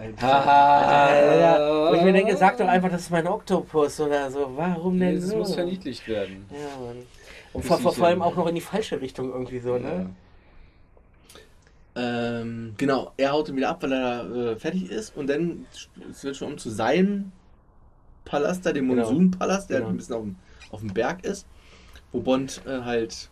[0.00, 1.90] Alter.
[1.90, 4.50] Und ich mir denke, sag doch einfach, das ist mein Oktopus oder so.
[4.56, 5.36] Warum denn Nee, das so?
[5.38, 6.46] muss verniedlicht werden.
[6.50, 6.96] Ja, Mann.
[7.52, 10.10] Und vor, vor, allem auch noch in die falsche Richtung irgendwie so, ne?
[11.96, 15.68] Ähm, genau, er haut ihn wieder ab, weil er äh, fertig ist und dann
[16.10, 17.32] es wird schon um zu seinem
[18.24, 19.06] Palast, da dem Genau.
[19.06, 19.90] Monsun-Palast, der Genau.
[19.90, 21.48] ein bisschen auf dem, auf dem Berg ist,
[22.12, 23.30] wo Bond äh, halt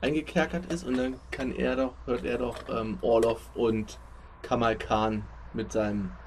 [0.00, 4.00] eingekerkert ist und dann kann er doch, hört er doch ähm, Orlov und
[4.42, 6.18] Kamal Khan mit seinem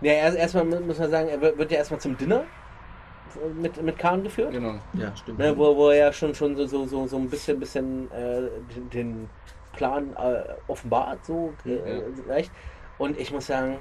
[0.00, 2.46] Ja, erst- erstmal muss man sagen, er wird wird ja erstmal zum Dinner
[3.54, 4.52] mit, mit Khan geführt.
[4.52, 4.80] Genau.
[4.94, 5.40] Ja, stimmt.
[5.40, 8.50] Ne, wo, wo er ja schon, schon so, so, so, so ein bisschen, bisschen äh,
[8.74, 9.30] den, den
[9.76, 12.02] Plan äh, offenbart, so äh, Ja.
[12.26, 12.52] leicht.
[12.98, 13.78] Und ich muss sagen,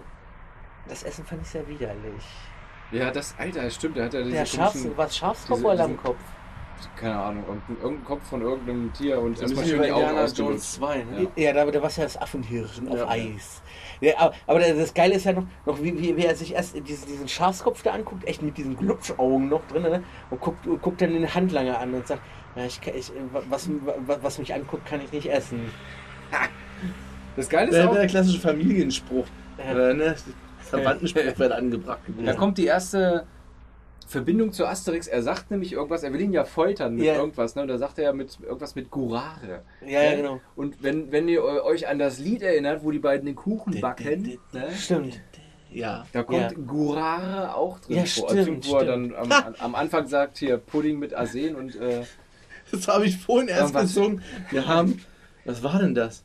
[0.87, 2.25] das Essen fand ich sehr widerlich.
[2.91, 6.17] Ja, das, Alter, stimmt, der hat ja diese Der Schafs, was Schafskopf oder Lammkopf?
[6.97, 10.33] keine Ahnung, irgendein, irgendein Kopf von irgendeinem Tier und Das erstmal schön die Augen.
[10.35, 11.29] Jones 2, ne?
[11.35, 11.43] Ja.
[11.45, 13.07] Ja, da, da war es ja das Affenhirschen auf Ja.
[13.07, 13.61] Eis.
[14.01, 16.75] Ja, aber, aber das Geile ist ja noch, noch wie, wie, wie er sich erst
[16.75, 20.03] diesen, diesen Schafskopf da anguckt, echt mit diesen Glubschaugen noch drin, ne?
[20.29, 22.21] und guckt, guckt dann den Handlanger an und sagt,
[22.55, 23.11] ja, ich, ich,
[23.49, 23.69] was,
[24.05, 25.61] was, was mich anguckt, kann ich nicht essen.
[27.35, 29.25] Das Geile ist Der, auch, der klassische Familienspruch.
[29.57, 29.89] Ja.
[29.89, 30.15] Äh, ne?
[30.59, 31.99] Verwandtenspruch wird angebracht.
[32.25, 33.25] da kommt die erste
[34.07, 35.07] Verbindung zu Asterix.
[35.07, 37.15] Er sagt nämlich irgendwas, er will ihn ja foltern mit Ja.
[37.15, 37.63] irgendwas, ne?
[37.63, 39.61] Und da sagt er ja mit irgendwas mit Gurare.
[39.85, 40.41] Ja, ja, genau.
[40.55, 44.37] Und wenn, wenn ihr euch an das Lied erinnert, wo die beiden den Kuchen backen,
[44.51, 44.67] ne?
[44.77, 45.19] Stimmt.
[45.71, 46.05] Ja.
[46.13, 46.49] Da kommt Ja.
[46.67, 48.29] Gurare auch drin Ja, vor.
[48.29, 49.13] stimmt, wo er stimmt.
[49.15, 52.03] dann am, am Anfang sagt, hier Pudding mit Arsen und äh,
[52.73, 54.21] Das habe ich vorhin erst gesungen.
[54.49, 54.99] Wir haben.
[55.45, 56.23] Was war denn das?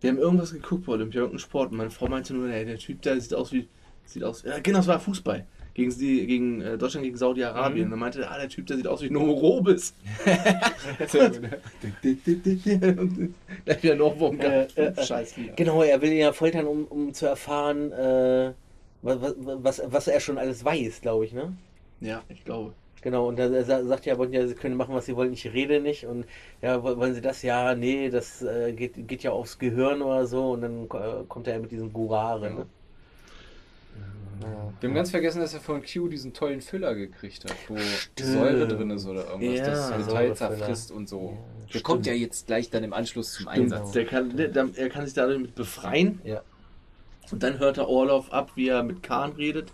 [0.00, 1.70] Wir haben irgendwas geguckt bei Olympia, irgendeinen Sport.
[1.70, 3.68] Und meine Frau meinte nur, ey, der Typ da sieht aus wie.
[4.04, 4.42] Sieht aus.
[4.42, 5.46] Ja, genau, das war Fußball.
[5.74, 7.78] Gegen, die, gegen äh, Deutschland gegen Saudi-Arabien.
[7.78, 7.84] Mhm.
[7.84, 9.94] Und dann meinte er, ah, der Typ, der sieht aus wie Nomo Robis.
[13.64, 14.76] da wieder noch gehabt.
[14.76, 15.56] Äh, äh, Scheiß Lied.
[15.56, 18.52] Genau, er will ihn ja foltern, um, um zu erfahren, äh,
[19.02, 21.56] was, was, was er schon alles weiß, glaube ich, ne?
[22.00, 22.74] Ja, ich glaube.
[23.02, 25.32] Genau, und da da sa- sagt ja Bond, ja, sie können machen, was sie wollen,
[25.32, 26.06] ich rede nicht.
[26.06, 26.24] Und
[26.62, 27.42] ja, wo- wollen sie das?
[27.42, 30.52] Ja, nee, das äh, geht, geht ja aufs Gehirn oder so.
[30.52, 32.50] Und dann äh, kommt er mit diesen Gurare.
[32.50, 32.66] Ne?
[34.80, 38.28] Wir haben ganz vergessen, dass er von Q diesen tollen Füller gekriegt hat, wo Stimmt.
[38.30, 41.20] Säure drin ist oder irgendwas, Ja, das Metall zerfrisst und so.
[41.20, 41.28] Ja,
[41.64, 41.84] der stimmt.
[41.84, 43.92] kommt ja jetzt gleich dann im Anschluss zum Stimmt, Einsatz.
[43.92, 46.20] der kann, der, der, er kann sich damit befreien.
[46.24, 46.42] Ja.
[47.30, 49.72] Und dann hört er Orlov ab, wie er mit Khan redet.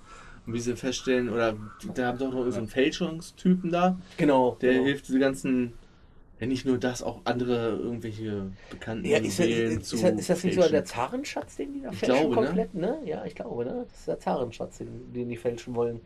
[0.49, 1.55] Und wie sie feststellen, oder
[1.95, 3.99] da haben sie auch noch so einen Fälschungstypen da.
[4.17, 4.57] Genau.
[4.63, 4.85] Der genau.
[4.87, 5.75] hilft diese ganzen,
[6.41, 10.31] ja nicht nur das, auch andere irgendwelche bekannten Ja, ist, das- Juwelen ist, ist, ist
[10.31, 10.73] das nicht so fälschen.
[10.73, 12.47] der Zarenschatz, den die da Ich fälschen glaube, ne?
[12.47, 12.99] komplett, ne?
[13.05, 13.85] Ja, ich glaube, ne?
[13.91, 16.01] Das ist der Zarenschatz, den, den die fälschen wollen.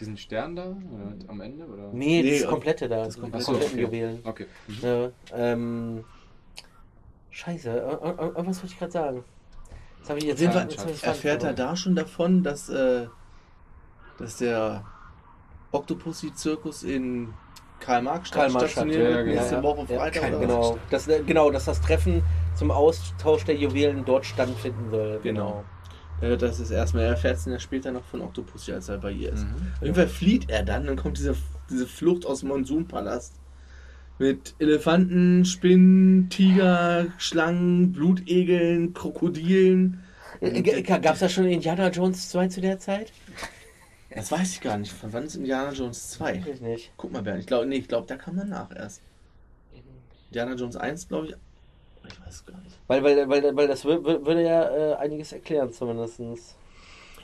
[0.00, 1.66] Diesen Stern da oder am Ende?
[1.66, 1.90] Oder?
[1.92, 3.04] Nee, Nee, das komplette da.
[3.04, 3.82] das die komplette, kompletten okay.
[3.84, 4.18] Juwelen.
[4.24, 4.46] Okay.
[4.68, 4.76] Mhm.
[4.80, 6.04] Ja, ähm,
[7.30, 9.24] scheiße, ir- ir- irgendwas wollte ich gerade sagen.
[9.98, 13.06] Jetzt habe ich jetzt, jetzt erfährt er da schon davon, dass, äh,
[14.18, 14.84] dass der
[15.72, 17.28] Octopussy-Zirkus in
[17.80, 19.34] Karl-Marx-Stadt Karl-Marx-Stadt, stationiert ja, genau.
[19.34, 20.32] nächste Ja, Woche ja, Freitag.
[20.32, 20.40] was?
[20.40, 22.22] Genau dass, genau, dass das Treffen
[22.54, 25.20] zum Austausch der Juwelen dort stattfinden soll.
[25.22, 25.64] Genau.
[26.20, 29.12] Äh, Das ist erstmal, er erfährt es ja später noch von Octopussy, als er bei
[29.12, 29.44] ihr ist.
[29.44, 29.72] Mhm.
[29.76, 31.34] Auf jeden Fall flieht er dann, dann kommt diese,
[31.70, 33.34] diese Flucht aus dem Monsunpalast.
[34.18, 40.02] Mit Elefanten, Spinnen, Tiger, Schlangen, Blutegeln, Krokodilen.
[40.86, 43.12] Gab es da schon Indiana Jones 2 zu der Zeit?
[44.16, 44.92] Das weiß ich gar nicht.
[44.92, 46.40] Von wann ist Indiana Jones 2?
[46.40, 46.90] Weiß ich nicht.
[46.96, 47.40] Guck mal, Bernd.
[47.40, 49.02] Ich glaube, nee, ich glaube, der kam danach erst.
[50.28, 51.34] Indiana Jones 1, glaube ich.
[52.08, 52.78] Ich weiß gar nicht.
[52.86, 56.20] Weil, weil, weil, weil das wür- wür- würde ja äh, einiges erklären, zumindest.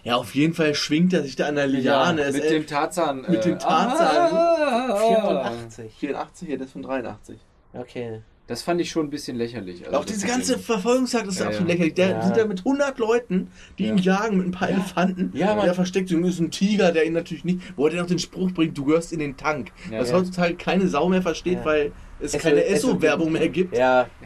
[0.04, 2.22] Ja, auf jeden Fall schwingt er sich da an der Liane.
[2.22, 3.22] Es mit dem Tarzan.
[3.28, 4.32] mit dem Tarzan.
[4.34, 5.92] Ah, 84.
[5.94, 7.38] 84, hier, das ist von 83.
[7.72, 8.20] Okay.
[8.52, 9.86] Das fand ich schon ein bisschen lächerlich.
[9.86, 11.72] Also Auch diese das- ganze Verfolgungsjagd ist Ja, absolut ja.
[11.74, 11.94] lächerlich.
[11.94, 12.22] Der Ja.
[12.22, 15.30] sind da mit 100 Leuten, die ihn jagen mit ein paar Elefanten.
[15.34, 15.64] Ja, Mann.
[15.64, 16.18] der versteckt sich.
[16.18, 18.76] Und ist ein Tiger, der ihn natürlich nicht, wo er dann noch den Spruch bringt,
[18.76, 19.72] du gehörst in den Tank.
[19.90, 20.16] Ja, was ja.
[20.16, 21.64] heutzutage keine Sau mehr versteht, Ja.
[21.64, 23.74] weil es Esso- keine Esso- Esso-Werbung mehr gibt.
[23.74, 24.06] Ja,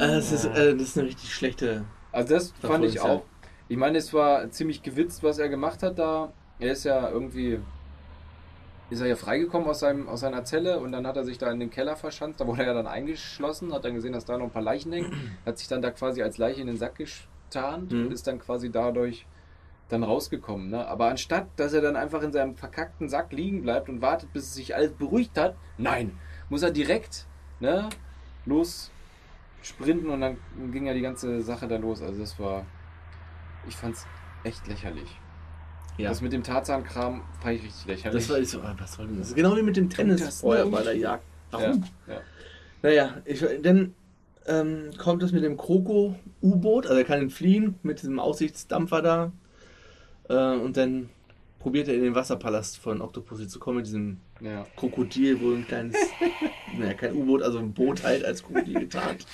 [0.00, 1.84] Äh, es ist, äh, das ist eine richtig schlechte.
[2.12, 3.22] Also das Da fand ich auch.
[3.68, 6.32] Ich meine, es war ziemlich gewitzt, was er gemacht hat da.
[6.58, 7.58] Er ist ja irgendwie.
[8.90, 11.50] Ist er ja freigekommen aus, seinem, aus seiner Zelle und dann hat er sich da
[11.50, 12.40] in den Keller verschanzt.
[12.40, 14.92] Da wurde er ja dann eingeschlossen, hat dann gesehen, dass da noch ein paar Leichen
[14.92, 15.36] hängen.
[15.46, 18.06] Hat sich dann da quasi als Leiche in den Sack getarnt Mhm.
[18.06, 19.26] und ist dann quasi dadurch
[19.88, 20.70] dann rausgekommen.
[20.70, 20.86] Ne?
[20.86, 24.44] Aber anstatt, dass er dann einfach in seinem verkackten Sack liegen bleibt und wartet, bis
[24.44, 26.18] es sich alles beruhigt hat, nein,
[26.48, 27.26] muss er direkt
[27.60, 27.88] ne,
[28.46, 28.90] los
[29.62, 30.36] sprinten und dann
[30.72, 32.02] ging ja die ganze Sache da los.
[32.02, 32.64] Also das war,
[33.66, 34.06] ich fand's
[34.42, 35.18] echt lächerlich.
[35.96, 36.08] Ja.
[36.08, 38.22] Das mit dem Tarzan-Kram fand ich richtig lächerlich.
[38.22, 39.34] Das war ich so, ah, was soll denn das?
[39.34, 41.24] Genau wie mit dem Tennis vorher bei der Jagd.
[41.50, 41.84] Warum?
[42.06, 42.20] Ja, ja.
[42.82, 43.94] Naja, ich, dann
[44.46, 49.32] ähm, kommt es mit dem Kroko-U-Boot, also er kann entfliehen mit diesem Aussichtsdampfer da.
[50.28, 51.10] Äh, und dann
[51.60, 54.66] probiert er in den Wasserpalast von Octopussy zu kommen, mit diesem ja.
[54.76, 55.96] Krokodil, wo ein kleines,
[56.78, 59.24] naja, kein U-Boot, also ein Boot halt als Krokodil getarnt.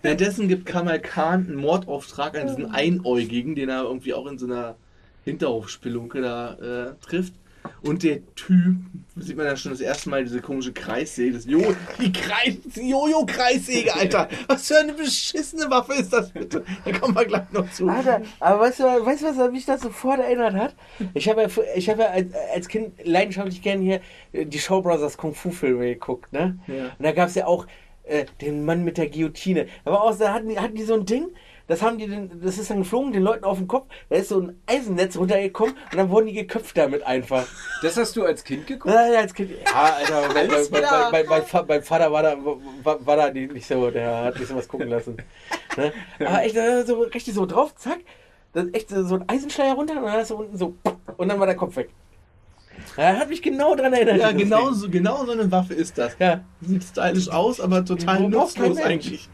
[0.00, 4.46] Währenddessen gibt Kamal Khan einen Mordauftrag an diesen Einäugigen, den er irgendwie auch in so
[4.46, 4.76] einer
[5.24, 7.34] Hinterhofspelunke da äh, trifft.
[7.82, 8.76] Und der Typ,
[9.16, 13.94] sieht man ja schon das erste Mal diese komische Kreissäge, das jo die Kreis Jojo-Kreissäge,
[13.94, 14.28] Alter.
[14.48, 16.64] Was für eine beschissene Waffe ist das bitte?
[16.84, 17.88] Da kommen wir gleich noch zu.
[17.88, 20.74] Alter, aber weißt du, weißt du, was mich das sofort erinnert hat?
[21.14, 22.12] Ich habe ja, ich hab ja
[22.54, 24.00] als, Kind leidenschaftlich gerne hier
[24.32, 26.58] äh, die Show Brothers Kung Fu Filme geguckt, ne?
[26.66, 26.84] Ja.
[26.98, 27.66] Und da gab es ja auch
[28.04, 29.66] äh, den Mann mit der Guillotine.
[29.84, 31.28] Aber auch, da hatten hatten die so ein Ding,
[31.70, 34.28] das haben die, den, das ist dann geflogen, den Leuten auf den Kopf, da ist
[34.28, 37.46] so ein Eisennetz runtergekommen und dann wurden die geköpft damit einfach.
[37.80, 38.92] Das hast du als Kind geguckt?
[38.92, 41.08] Ja, ja, als Kind, ja, Alter, mein, mein, mein, klar.
[41.12, 42.36] mein, mein, Fa- mein Vater war da,
[42.82, 45.16] war, war da nicht so, der hat nicht so was gucken lassen.
[45.76, 45.92] Ne?
[46.26, 48.00] Aber echt äh, so richtig so drauf, zack,
[48.52, 50.74] dann echt so ein Eisenschleier runter und dann hast du unten so
[51.16, 51.90] und dann war der Kopf weg.
[52.96, 54.16] Er hat mich genau dran erinnert.
[54.16, 56.16] Ja, genau so, genau so eine Waffe ist das.
[56.18, 56.40] Ja.
[56.60, 59.28] Sieht stylisch aus, aber total nutzlos Mensch.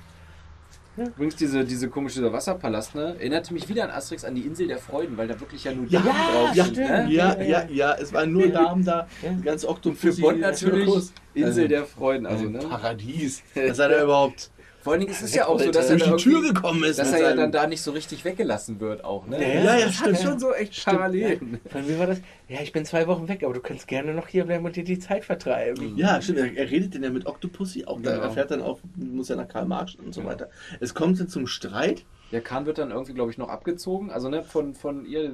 [0.97, 1.09] Eigentlich.
[1.09, 3.17] Übrigens, diese, diese komische dieser Wasserpalast, ne?
[3.19, 5.87] Erinnerte mich wieder an Asterix an die Insel der Freuden, weil da wirklich ja nur
[5.89, 6.77] Ja, Damen drauf ja, sind.
[6.79, 6.85] Ne?
[6.85, 7.67] ja, Ja, ja, ja.
[7.71, 9.07] ja, es waren nur Damen da.
[9.23, 9.33] Ja.
[9.33, 10.13] Die ganze Für.
[10.13, 10.89] Bonn natürlich.
[11.35, 12.27] Insel Also, der Freuden.
[12.27, 12.59] Also, ne?
[12.61, 13.43] Paradies.
[13.55, 14.51] Dass er da überhaupt
[14.87, 16.85] Vor allen Dingen ist es ja auch so, dass er, durch da die Tür gekommen
[16.85, 17.01] ist.
[17.01, 19.27] dass er ja dann da nicht so richtig weggelassen wird auch.
[19.27, 19.43] Ne?
[19.43, 20.15] Ja, ja, das stimmt.
[20.17, 21.59] Hat schon so echt Parallelen.
[21.69, 24.29] Von mir war das, ja, ich bin zwei Wochen weg, aber du kannst gerne noch
[24.29, 25.97] hier bleiben und dir die Zeit vertreiben.
[25.97, 26.39] Ja, stimmt.
[26.39, 27.85] Er, er redet denn ja mit Octopussy.
[27.85, 28.11] Auch Genau.
[28.11, 30.33] er fährt dann auch, muss ja nach Karl Marx und so Genau.
[30.35, 30.51] weiter.
[30.79, 32.05] Es kommt dann zum Streit.
[32.31, 34.13] Der Kahn wird dann irgendwie, glaube ich, noch abgezogen.
[34.13, 35.33] Also ne, von, von ihr,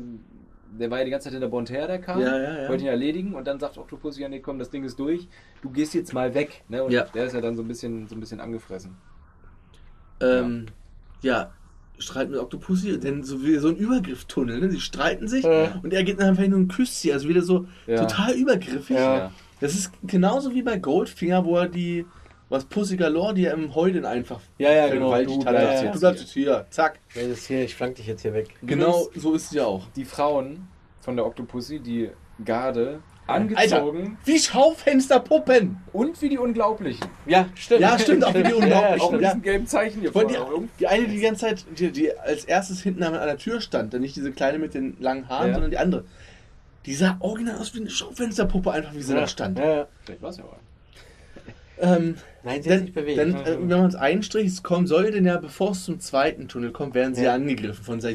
[0.80, 2.22] der war ja die ganze Zeit in der Bonterre, der Kahn.
[2.22, 2.68] Ja, ja, ja.
[2.70, 5.28] Wollte ihn erledigen und dann sagt Octopus, ja, nee, komm, das Ding ist durch.
[5.60, 6.62] Du gehst jetzt mal weg.
[6.68, 6.82] Ne?
[6.82, 7.04] Und Ja.
[7.04, 8.96] der ist ja dann so ein bisschen, so ein bisschen angefressen.
[10.22, 10.66] Ähm,
[11.22, 11.52] ja.
[11.98, 14.70] Streit mit Octopussy, denn so wie so ein Übergrifftunnel, ne?
[14.70, 15.78] Sie streiten sich Ja.
[15.84, 17.96] und er geht dann einfach hin und küsst sie, also wieder so Ja.
[18.04, 18.96] total übergriffig.
[18.96, 19.30] Ja.
[19.60, 22.04] Das ist genauso wie bei Goldfinger, wo er die,
[22.48, 25.10] was Pussy Galore, die er im Heulen einfach Ja, ja, genau.
[25.10, 25.50] Du hat.
[25.52, 26.98] bleibst Du jetzt bleibst jetzt hier, zack.
[27.14, 28.48] Ja, das hier, ich flank dich jetzt hier weg.
[28.62, 29.86] Genau so ist sie auch.
[29.94, 30.66] Die Frauen
[31.00, 32.10] von der Octopussy, die
[32.44, 35.76] Garde, angezogen Wie Schaufensterpuppen!
[35.92, 37.06] und wie die Unglaublichen.
[37.26, 37.80] Ja, stimmt.
[37.80, 39.00] Ja, stimmt, auch wie die Ja, Unglaublichen.
[39.00, 39.28] Auch mit Ja.
[39.28, 40.28] diesem gelben Zeichen hier vorne.
[40.28, 43.60] die, die eine, die die ganze Zeit, die, die als erstes hinten an der Tür
[43.60, 45.54] stand, dann nicht diese kleine mit den langen Haaren, Ja.
[45.54, 46.04] sondern die andere.
[46.86, 49.58] Die sah original aus wie eine Schaufensterpuppe, einfach wie sie da stand.
[49.58, 49.86] Ja, ja.
[50.04, 50.56] Vielleicht war es ja mal.
[51.78, 53.18] Ähm, Nein, sie hat dann, sich bewegt.
[53.18, 56.46] dann, äh, wenn man es einstricht, es kommen soll denn ja, bevor es zum zweiten
[56.48, 57.34] Tunnel kommt, werden sie Ja.
[57.34, 58.12] angegriffen von dieser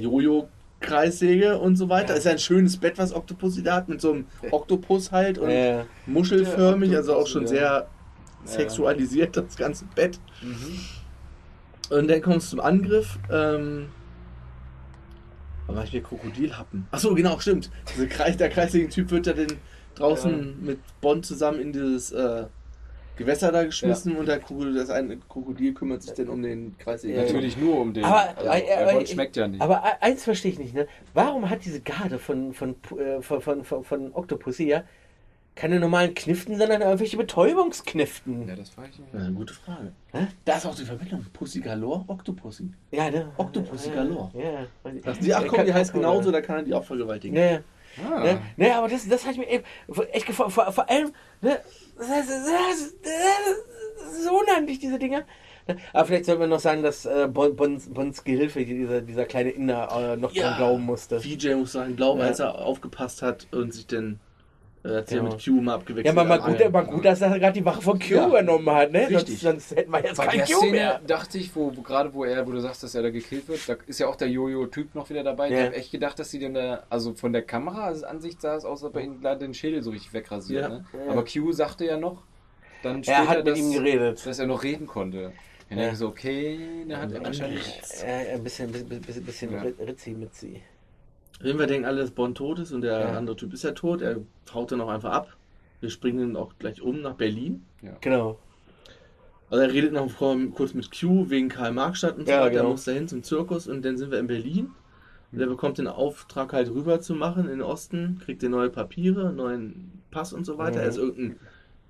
[0.82, 2.14] Jojo-Kreissäge und so weiter.
[2.14, 2.18] Ja.
[2.18, 5.50] Ist ja ein schönes Bett, was Octopussy da hat, mit so einem Oktopus halt und
[5.50, 5.86] ja, ja.
[6.06, 7.48] muschelförmig, also auch schon ja.
[7.48, 7.88] sehr
[8.46, 10.20] sexualisiert, das ganze Bett.
[10.42, 10.80] Mhm.
[11.90, 13.18] Und dann kommt es zum Angriff.
[13.32, 13.88] Ähm,
[15.68, 16.88] aber ich mir Krokodilhappen.
[16.92, 17.70] Achso, genau, stimmt.
[18.10, 19.58] Kreis, der kreisige Typ wird da den
[19.96, 22.46] draußen mit Bond zusammen in dieses äh,
[23.18, 26.96] Gewässer da geschmissen und der Krokodil, das eine Krokodil kümmert sich dann um den Ja,
[26.98, 27.16] Typ.
[27.16, 28.04] Natürlich nur um den.
[28.06, 29.62] Aber- also, aber- der aber- schmeckt ja nicht.
[29.62, 30.88] Aber e- eins verstehe ich nicht, ne?
[31.14, 34.84] Warum hat diese Garde von, von, äh, von, von, von, von Octopussy ja
[35.56, 38.48] keine normalen Kniften, sondern irgendwelche Betäubungskniften?
[38.48, 39.08] ja, das frage ich mich.
[39.14, 39.92] Ja, gute Frage.
[40.12, 40.28] Hä?
[40.46, 41.26] Da ist auch die Verbindung.
[41.34, 42.70] Pussy Galore, Octopussy.
[42.92, 43.30] Ja, ne?
[43.38, 44.32] Octopussy Ja, galore.
[44.36, 45.14] Ja.
[45.20, 47.36] Sie, ach komm, die heißt genauso, da kann er die auch vergewaltigen.
[47.36, 47.60] Ja, ja.
[48.06, 48.20] Ah.
[48.20, 49.64] Ne, ne, aber das, das hat ich mir eben
[50.12, 50.52] echt gefallen.
[50.52, 51.60] Vor, vor allem, ne,
[51.98, 55.24] das, das, das, das ist so unheimlich, diese Dinger.
[55.68, 59.26] Ne, Aber vielleicht sollte man noch sagen, dass äh, bon, Bons, Bons Gehilfe, dieser, dieser
[59.26, 61.20] kleine Inder, äh, noch dran glauben musste.
[61.20, 62.28] VJ muss sagen, glauben, Ja.
[62.28, 64.20] als er aufgepasst hat und sich dann
[64.88, 65.24] Äh, hat sich Ja.
[65.24, 66.06] ja mit Q mal abgewechselt.
[66.06, 68.28] Ja, aber mal Aber- gut, mal gut, dass er gerade die Wache von Q Ja.
[68.28, 69.02] übernommen hat, ne?
[69.10, 69.40] Sonst, Richtig.
[69.40, 71.02] sonst hätten wir jetzt Bei kein der Q Szene mehr.
[71.06, 73.68] dachte ich, wo, wo gerade wo er, wo du sagst, dass er da gekillt wird,
[73.68, 75.50] da ist ja auch der Jojo-Typ noch wieder dabei.
[75.50, 75.60] Ja.
[75.60, 78.84] Ich habe echt gedacht, dass sie den da, also von der Kamera-Ansicht sah es aus,
[78.84, 80.64] als ob er ihn gerade den Schädel so richtig wegrasiert.
[80.64, 80.70] Ja.
[80.70, 80.86] Ne?
[81.10, 82.24] Aber Q sagte ja noch,
[82.84, 84.26] dann Er später, hat mit dass, ihm geredet.
[84.26, 85.32] dass er noch reden konnte.
[85.70, 85.84] Und Ja.
[85.88, 85.96] ja.
[85.96, 87.74] so, okay, der hat wahrscheinlich.
[88.06, 89.64] Äh, ein bisschen, bisschen, bisschen, bisschen Ja.
[89.86, 90.62] Ritzi mit sie.
[91.40, 93.12] Fall denken alle, dass Bond tot ist und der Ja.
[93.18, 94.02] andere Typ ist ja tot.
[94.02, 94.18] Er
[94.54, 95.36] haut dann auch einfach ab.
[95.80, 97.64] Wir springen dann auch gleich um nach Berlin.
[98.02, 98.40] Genau.
[99.50, 102.50] Also er redet noch vor, kurz mit Q wegen Karl-Marx-Stadt und so Ja, weiter.
[102.52, 102.64] genau.
[102.64, 104.72] Er muss dahin zum Zirkus und dann sind wir in Berlin.
[105.32, 108.70] Und er bekommt den Auftrag halt rüber zu machen in den Osten, kriegt er neue
[108.70, 110.78] Papiere, neuen Pass und so weiter.
[110.78, 110.82] Mhm.
[110.84, 111.36] Er ist irgendein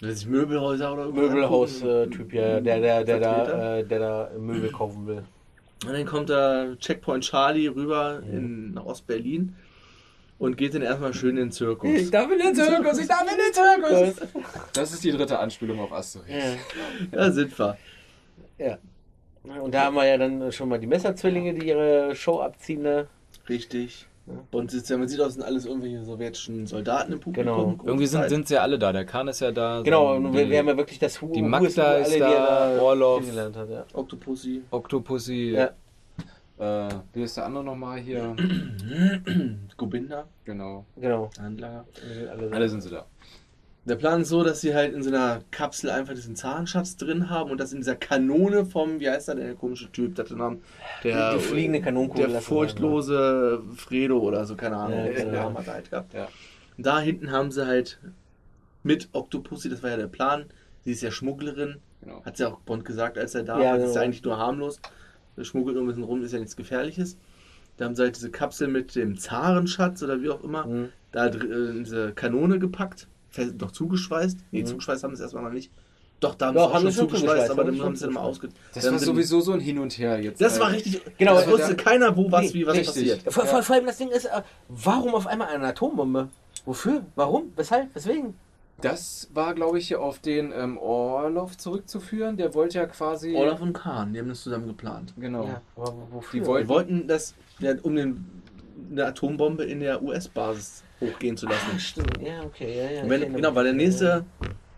[0.01, 1.29] weiß ich, Möbelhäuser oder irgendwas.
[1.29, 3.57] Möbelhaus-Typ, ja, der, der, der, Vertreter.
[3.57, 5.23] da, äh, der da Möbel kaufen will.
[5.85, 8.31] Und dann kommt da Checkpoint Charlie rüber Ja.
[8.37, 9.55] in, nach Ostberlin
[10.39, 12.09] und geht dann erstmal schön in den Zirkus.
[12.11, 14.27] darf in den Zirkus, ich darf in den Zirkus!
[14.73, 16.29] Das ist die dritte Anspielung auf Asterix.
[17.11, 17.19] Ja.
[17.19, 17.77] Ja, sind wir.
[18.57, 18.77] ja.
[19.43, 22.81] Und da haben wir ja dann schon mal die Messerzwillinge, die ihre Show abziehen.
[22.81, 23.07] Ne?
[23.47, 24.05] Richtig.
[24.51, 27.77] Und sitzt ja, man sieht aus, sind alles irgendwelche sowjetischen Soldaten im Publikum.
[27.77, 27.77] Genau.
[27.85, 28.91] Irgendwie sind, sind sie ja alle da.
[28.91, 29.81] Der Khan ist ja da.
[29.81, 32.73] Genau, so und die, wir, haben ja wirklich das Hu die Magda Who ist da,
[32.75, 33.23] er Orlov.
[33.23, 33.69] hat.
[33.69, 33.85] Ja.
[33.93, 34.63] Octopussy.
[34.71, 35.51] Octopussy.
[35.51, 35.69] Ja.
[36.59, 38.35] Äh, wie ist der andere nochmal hier?
[39.77, 40.85] Gobinda, genau.
[40.95, 41.29] Genau.
[41.39, 41.85] Handlanger.
[42.31, 43.05] Alle, Alle sind sie da.
[43.87, 47.29] Der Plan ist so, dass sie halt in so einer Kapsel einfach diesen Zahnschatz drin
[47.29, 50.37] haben und das in dieser Kanone vom, wie heißt der, der komische Typ, der den
[50.39, 50.61] Namen,
[51.03, 55.31] der, Die- fliegende Kanonenkugel der furchtlose Fredo oder so, keine Ahnung, Ja, genau.
[55.43, 56.13] Name hat halt gehabt.
[56.13, 56.27] Ja.
[56.77, 57.97] Da hinten haben sie halt
[58.83, 60.45] mit Octopussy, das war ja der Plan,
[60.83, 62.23] sie ist ja Schmugglerin, Genau.
[62.25, 64.05] hat sie auch Bond gesagt, als er da Ja, war, das ist ja genau.
[64.05, 64.79] eigentlich nur harmlos,
[65.41, 67.17] schmuggelt nur ein bisschen rum, ist ja nichts Gefährliches.
[67.77, 70.89] Da haben sie halt diese Kapsel mit dem Zarenschatz oder wie auch immer, Mhm.
[71.11, 71.29] da äh,
[71.69, 73.07] in diese Kanone gepackt,
[73.59, 74.37] noch zugeschweißt.
[74.51, 74.65] Nee, Mhm.
[74.67, 75.71] zugeschweißt haben sie es erstmal noch nicht.
[76.19, 78.49] Doch, da haben Doch, sie haben schon zugeschweißt, aber dann haben sie dann mal ausge...
[78.73, 80.41] Das war sowieso so ein Hin und Her jetzt.
[80.41, 81.01] Das war Äh, richtig...
[81.19, 82.87] Genau, das also wusste keiner, wo was, Nee, wie, was richtig.
[83.11, 83.33] passiert.
[83.33, 83.49] Vor, Ja.
[83.51, 86.29] vor, vor allem das Ding ist, äh, warum auf einmal eine Atombombe?
[86.65, 87.05] Wofür?
[87.15, 87.53] Warum?
[87.55, 87.93] Weshalb?
[87.93, 88.33] Weswegen?
[88.81, 92.35] Das war, glaube ich, hier auf den ähm, Orlov zurückzuführen.
[92.37, 93.35] Der wollte ja quasi.
[93.35, 95.13] Olaf und Kahn, die haben das zusammen geplant.
[95.19, 95.45] Genau.
[95.47, 96.39] Ja, aber wofür?
[96.41, 98.25] Die wollten- wollten das, ja, um den,
[98.91, 101.79] eine Atombombe in der US-Basis hochgehen zu lassen.
[101.79, 102.19] stimmt.
[102.21, 102.77] Ja, okay.
[102.77, 104.25] Ja, ja, wenn, genau, weil der nächste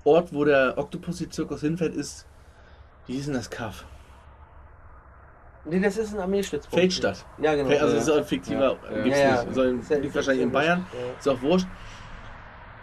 [0.03, 2.25] Ort, wo der Octopussy-Zirkus hinfährt, ist...
[3.07, 3.85] Wie hieß denn das Kaff?
[5.65, 6.79] Nee, das ist ein Armeestützpunkt.
[6.79, 7.25] Feldstadt.
[7.41, 7.69] Ja, genau.
[7.69, 8.01] Also ja.
[8.01, 9.43] es ist ein fiktiver, Ja, gibt's Ja, ja.
[9.43, 9.55] nicht.
[9.55, 10.85] Soll, ja- liegt ist wahrscheinlich in Bayern.
[11.17, 11.67] Ist auch wurscht.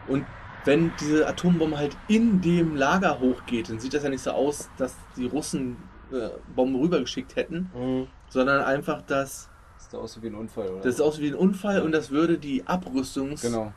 [0.09, 0.27] Und
[0.65, 4.69] wenn diese Atombombe halt in dem Lager hochgeht, dann sieht das ja nicht so aus,
[4.77, 5.77] dass die Russen
[6.13, 7.71] äh, Bomben rübergeschickt hätten.
[7.75, 8.07] Mhm.
[8.29, 10.81] sondern einfach, dass Das sah aus wie ein Unfall, oder?
[10.83, 13.73] das aussieht wie ein Unfall und das würde die Abrüstungs genau.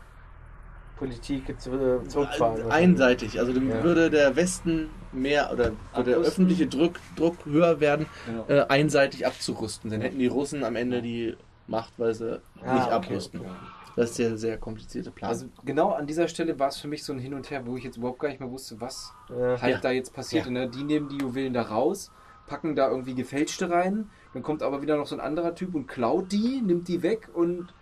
[0.97, 1.71] Politik zu,
[2.07, 2.63] zurückfahren.
[2.63, 3.83] Ein- einseitig, also dann Ja.
[3.83, 8.45] würde der Westen mehr oder würde der öffentliche Druck, Druck höher werden, genau.
[8.49, 9.89] äh, einseitig abzurüsten.
[9.91, 11.35] Dann hätten die Russen am Ende die
[11.67, 13.39] Macht, weil sie Ah, nicht okay, abrüsten.
[13.41, 13.49] okay.
[13.95, 15.29] Das ist der sehr komplizierte Plan.
[15.29, 17.75] Also genau an dieser Stelle war es für mich so ein Hin und Her, wo
[17.77, 19.61] ich jetzt überhaupt gar nicht mehr wusste, was Ja.
[19.61, 19.79] halt Ja.
[19.81, 20.45] da jetzt passiert.
[20.45, 20.51] Ja.
[20.51, 20.67] Ne?
[20.69, 22.11] Die nehmen die Juwelen da raus,
[22.49, 25.87] packen da irgendwie gefälschte rein, dann kommt aber wieder noch so ein anderer Typ und
[25.87, 27.73] klaut die, nimmt die weg und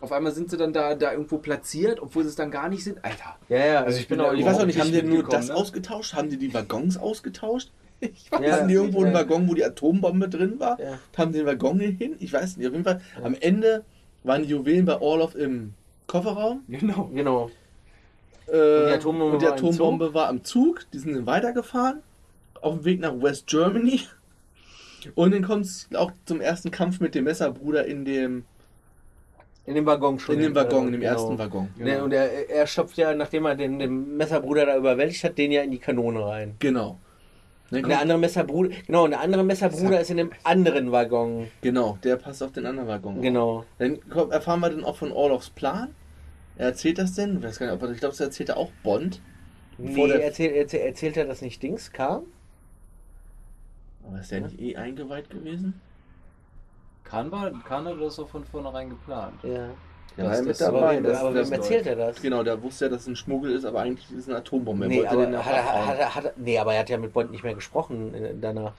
[0.00, 2.82] auf einmal sind sie dann da, da irgendwo platziert, obwohl sie es dann gar nicht
[2.82, 3.04] sind.
[3.04, 3.36] Alter.
[3.48, 5.54] Ja, ja, Also ich bin auch ich weiß auch nicht, haben die nur das ne?
[5.54, 6.14] ausgetauscht?
[6.14, 7.70] Haben die die Waggons ausgetauscht?
[8.00, 8.52] Ich weiß Ja.
[8.54, 9.20] Hatten die irgendwo einen Ja.
[9.20, 10.80] Waggon, wo die Atombombe drin war?
[10.80, 10.98] Ja.
[11.16, 12.16] Haben die den Waggon hin?
[12.18, 12.66] Ich weiß nicht.
[12.66, 13.84] Auf jeden Fall, am Ende
[14.24, 15.74] waren die Juwelen bei Orlov im
[16.08, 16.64] Kofferraum.
[16.66, 17.10] Genau.
[17.14, 17.50] Genau.
[18.48, 20.80] Äh, die Atombombe und die war im Atombombe war am Zug.
[20.92, 22.02] Die sind dann weitergefahren.
[22.62, 24.00] Auf dem Weg nach West Germany.
[25.14, 28.44] Und dann kommt es auch zum ersten Kampf mit dem Messerbruder in dem,
[29.66, 30.36] In dem Waggon schon.
[30.36, 31.12] in dem Waggon, in dem Genau.
[31.12, 31.68] ersten Waggon.
[31.76, 35.50] Ne, und er, er stopft ja, nachdem er den, den Messerbruder da überwältigt hat, den
[35.52, 36.54] ja in die Kanone rein.
[36.60, 36.98] Genau.
[37.72, 41.48] Und der andere Messerbruder, genau, und der andere Messerbruder ist in dem anderen Waggon.
[41.62, 43.22] genau, der passt auf den anderen Waggon.
[43.22, 43.64] Genau.
[43.78, 43.98] Dann
[44.30, 45.94] erfahren wir dann auch von Orlovs Plan.
[46.58, 48.58] Er erzählt das denn, ich weiß gar nicht, ob er, ich glaube, das erzählt er
[48.58, 49.22] auch Bond.
[49.78, 52.24] Nee, erzählt, erzählt, erzählt er das nicht Dings, kam?
[54.06, 55.80] Aber ist der nicht eh eingeweiht gewesen?
[57.04, 59.34] Kahn, war, Kahn hat das doch von vornherein geplant.
[59.42, 59.68] Ja.
[60.16, 60.96] Der war ja mit dabei.
[60.96, 62.20] wem, Das, aber das, wem erzählt er das?
[62.20, 64.86] genau, der wusste ja, dass es ein Schmuggel ist, aber eigentlich ist es eine Atombombe.
[64.86, 65.44] Nee, aber hat er,
[65.86, 68.40] hat, er, hat er, nee, aber er hat ja mit Bond nicht mehr gesprochen in,
[68.40, 68.72] danach.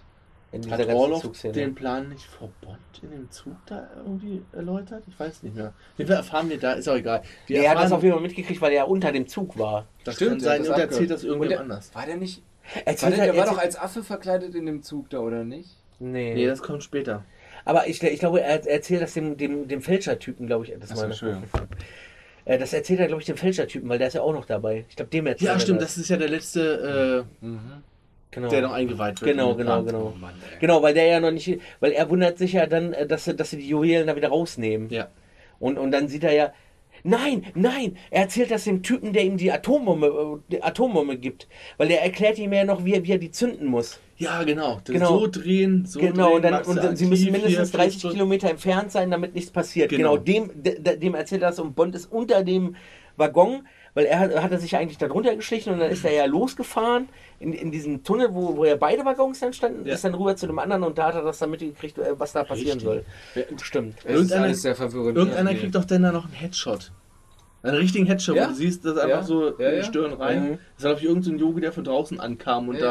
[0.51, 1.51] In dieser Hat Zugszene.
[1.51, 5.03] den Plan nicht vor Bond in dem Zug da irgendwie erläutert?
[5.07, 5.74] Ich weiß nicht mehr.
[5.97, 6.74] Wie viel erfahren wir da?
[6.74, 7.24] Ist auch egal.
[7.47, 9.88] Wir Nee, er hat das auf jeden Fall mitgekriegt, weil er unter dem Zug war.
[10.03, 11.95] das Stimmt, kann sein, und er erzählt das irgendjemand der- anders.
[11.95, 12.43] War der nicht.
[12.76, 15.70] War Erzählt der, war doch als Affe verkleidet in dem Zug da, oder nicht?
[15.99, 16.34] Nee.
[16.34, 17.24] Nee, das kommt später.
[17.66, 20.74] Aber ich, ich glaube, er erzählt das dem, dem, dem Fälschertypen, glaube ich.
[20.80, 21.43] Das Ach so, meine Entschuldigung.
[22.45, 24.86] Äh, das erzählt er, glaube ich, dem Fälschertypen, weil der ist ja auch noch dabei.
[24.89, 25.93] Ich glaube, dem erzählt Ja, er stimmt, das.
[25.95, 27.59] das ist ja der letzte, Mhm.
[28.32, 28.47] genau.
[28.47, 29.32] äh, der noch eingeweiht wird.
[29.32, 29.86] Genau, genau, Plan.
[29.86, 30.14] genau.
[30.14, 30.34] Oh Mann.
[30.59, 33.36] Genau, weil der ja noch nicht, weil er wundert sich ja dann, äh, dass, sie-
[33.36, 34.89] dass sie die Juwelen da wieder rausnehmen.
[34.89, 35.07] Ja.
[35.59, 36.53] Und, und dann sieht er ja,
[37.04, 41.47] nein, nein, er erzählt das dem Typen, der ihm die Atombombe, äh, die Atombombe gibt.
[41.78, 43.99] Weil er erklärt ihm ja noch, wie er, wie er die zünden muss.
[44.18, 44.80] Ja, genau.
[44.86, 45.20] Genau.
[45.20, 46.36] So drehen, so genau, drehen.
[46.36, 48.16] und, dann, und dann, sie müssen mindestens 30 Stunden.
[48.16, 49.89] Kilometer entfernt sein, damit nichts passiert.
[49.89, 50.18] Genau.
[50.18, 52.76] Genau, dem, de, de, dem erzählt er das und Bond ist unter dem
[53.18, 56.14] Waggon, weil er hat, hat er sich eigentlich da drunter geschlichen und dann ist er
[56.14, 57.10] ja losgefahren
[57.43, 59.93] in, in diesen Tunnel, wo, wo ja beide Waggons dann standen, Ja.
[59.93, 62.31] ist dann rüber zu dem anderen und da hat er das dann mitgekriegt, äh, was
[62.33, 63.05] da passieren soll.
[63.61, 63.97] Stimmt.
[63.99, 65.17] Es ist Irgendeiner- alles sehr verwirrend.
[65.17, 65.59] Irgendeiner Nee.
[65.59, 66.91] kriegt doch dann da noch einen Headshot.
[67.61, 68.45] Einen richtigen Headshot, Ja.
[68.45, 69.23] wo du siehst, dass einfach Ja.
[69.23, 69.83] so Ja, in die ja.
[69.83, 70.43] Stirn rein.
[70.43, 70.49] Mhm.
[70.49, 72.81] Das ist, glaube ich, irgendein so ein Yogi, der von draußen ankam und Ja,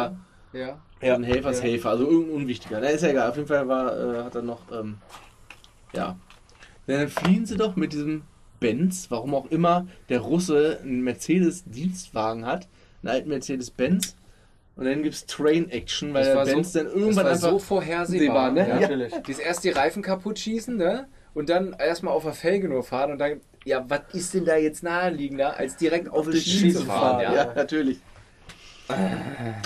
[0.53, 0.79] da ja.
[1.03, 1.15] Ja.
[1.15, 2.79] ein Helfershelfer, also irgendein Unwichtiger.
[2.81, 3.31] Na, ist ja egal.
[3.31, 4.99] Auf jeden Fall war, äh, hat er noch, ähm,
[5.95, 6.17] ja.
[6.87, 8.23] Dann fliehen sie doch mit diesem
[8.61, 12.69] Benz, warum auch immer der Russe einen Mercedes-Dienstwagen hat,
[13.03, 14.17] einen alten Mercedes-Benz.
[14.77, 17.51] Und dann gibt es Train-Action, weil Das der Benz so, dann irgendwann das war einfach.
[17.51, 18.51] so vorhersehbar.
[18.53, 18.69] ne?
[18.69, 18.81] Ja.
[18.81, 19.13] Natürlich.
[19.27, 21.07] Die ist erst die Reifen kaputt schießen, ne?
[21.35, 24.57] Und dann erstmal auf der Felge nur fahren und dann, ja, was ist denn da
[24.57, 27.21] jetzt naheliegender, als direkt auf die Schiene zu fahren?
[27.23, 27.53] Ja, Ja.
[27.55, 28.01] natürlich.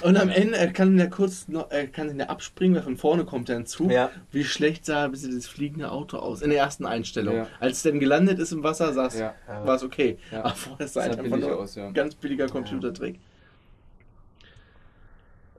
[0.04, 3.24] Und am Ende er kann er kurz noch, er kann ja abspringen, weil von vorne
[3.24, 3.90] kommt er ein Zug.
[3.90, 4.10] Ja.
[4.30, 7.34] Wie schlecht sah bis das fliegende Auto aus in der ersten Einstellung.
[7.36, 7.46] Ja.
[7.58, 9.34] Als es dann gelandet ist im Wasser, es Ja.
[9.64, 10.18] war es okay.
[10.30, 10.40] Ja.
[10.44, 11.90] Aber vorher sah es einfach billig nur aus, ja.
[11.90, 13.18] ganz billiger Computertrick.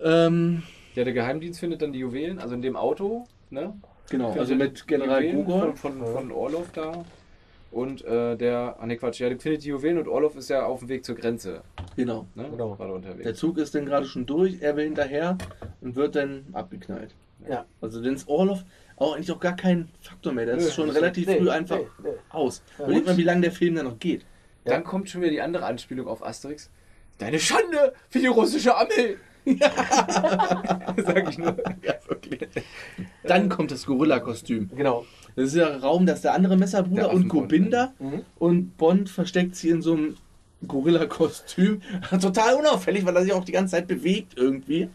[0.01, 0.63] Ähm,
[0.95, 3.73] ja, der Geheimdienst findet dann die Juwelen, also in dem Auto, ne?
[4.09, 5.75] genau, Findet also mit General Gogol.
[5.75, 7.05] Von, von, von Orlov da.
[7.69, 10.65] Und äh, der, ah ne Quatsch, ja, der findet die Juwelen und Orlov ist ja
[10.65, 11.61] auf dem Weg zur Grenze.
[11.95, 12.25] Genau.
[12.33, 12.47] Ne?
[12.49, 12.75] Genau.
[12.75, 13.23] Gerade unterwegs.
[13.23, 15.37] Der Zug ist dann gerade schon durch, er will hinterher
[15.81, 17.13] und wird dann abgeknallt.
[17.47, 17.65] Ja.
[17.81, 18.63] Also dann ist Orlov
[18.95, 20.45] auch eigentlich auch gar kein Faktor mehr.
[20.45, 22.09] Der Nö, ist schon relativ nee, früh einfach nee, nee.
[22.29, 22.63] aus.
[22.79, 22.85] Ja.
[22.85, 24.25] Überleg mal, wie lange der Film dann noch geht.
[24.65, 26.69] Dann kommt schon wieder die andere Anspielung auf Asterix.
[27.19, 29.17] Deine Schande für die russische Armee!
[31.05, 31.55] Sag ich nur.
[31.83, 32.47] Ja, wirklich.
[33.23, 34.69] Dann kommt das Gorilla-Kostüm.
[34.75, 35.05] Genau.
[35.35, 38.21] Das ist der Raum, dass der andere Messerbruder Der und Gobinda Mhm.
[38.39, 40.17] und Bond versteckt sie in so einem
[40.67, 41.81] Gorilla-Kostüm.
[42.21, 44.89] Total unauffällig, weil er sich auch die ganze Zeit bewegt irgendwie.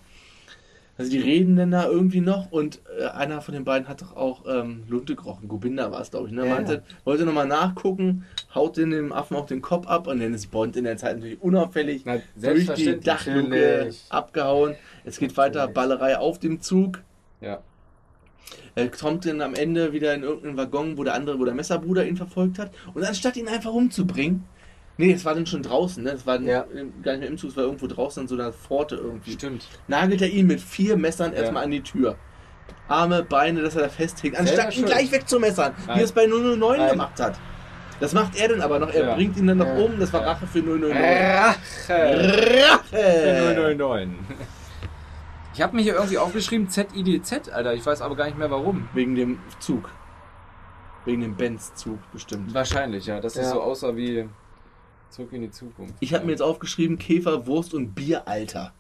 [0.99, 4.15] Also die reden dann da irgendwie noch und äh, einer von den beiden hat doch
[4.15, 5.49] auch ähm, Lunte gerochen.
[5.49, 6.35] Gobinda war es, glaube ich.
[6.35, 6.47] Ne?
[6.47, 8.25] Ja, Meinte, wollte nochmal nachgucken,
[8.55, 11.17] haut den dem Affen auch den Kopf ab und dann ist Bond in der Zeit
[11.17, 13.01] natürlich unauffällig Na, durch die.
[13.01, 14.75] Dachluke abgehauen.
[15.05, 17.03] Es geht weiter, Ballerei auf dem Zug.
[17.41, 17.63] Ja.
[18.75, 22.07] Er kommt dann am Ende wieder in irgendeinen Waggon, wo der andere, wo der Messerbruder
[22.07, 22.71] ihn verfolgt hat.
[22.95, 24.45] Und anstatt ihn einfach umzubringen,
[24.99, 26.11] nee, es war dann schon draußen, ne?
[26.11, 26.65] Es war Ja.
[27.03, 29.33] gar nicht mehr im Zug, es war irgendwo draußen an so einer Pforte irgendwie.
[29.33, 29.67] Stimmt.
[29.89, 31.39] Nagelt er ihn mit vier Messern Ja.
[31.41, 32.17] erstmal an die Tür.
[32.89, 34.37] Arme, Beine, dass er da festhängt.
[34.39, 35.99] Anstatt ihn gleich wegzumessern, wie Nein.
[35.99, 36.91] er es bei 009 Nein.
[36.91, 37.39] gemacht hat.
[38.01, 38.93] Das macht er dann aber noch.
[38.93, 39.15] Er Ja.
[39.15, 39.77] bringt ihn dann noch Ja.
[39.77, 39.99] um.
[40.01, 40.27] Das war.
[40.27, 40.93] Rache für 009.
[40.93, 42.75] Rache!
[42.91, 43.75] Rache!
[43.77, 44.19] 009.
[45.55, 47.75] Ich habe mir hier irgendwie aufgeschrieben ZIDZ, Alter.
[47.75, 48.89] Ich weiß aber gar nicht mehr warum.
[48.95, 49.91] Wegen dem Zug.
[51.05, 52.55] Wegen dem Benz-Zug bestimmt.
[52.55, 53.21] Wahrscheinlich, ja.
[53.21, 53.53] Dass es Ja.
[53.53, 54.29] so aussah wie
[55.13, 55.95] Zurück in die Zukunft.
[56.01, 58.73] Ich habe mir jetzt aufgeschrieben, Käfer, Wurst und Bieralter.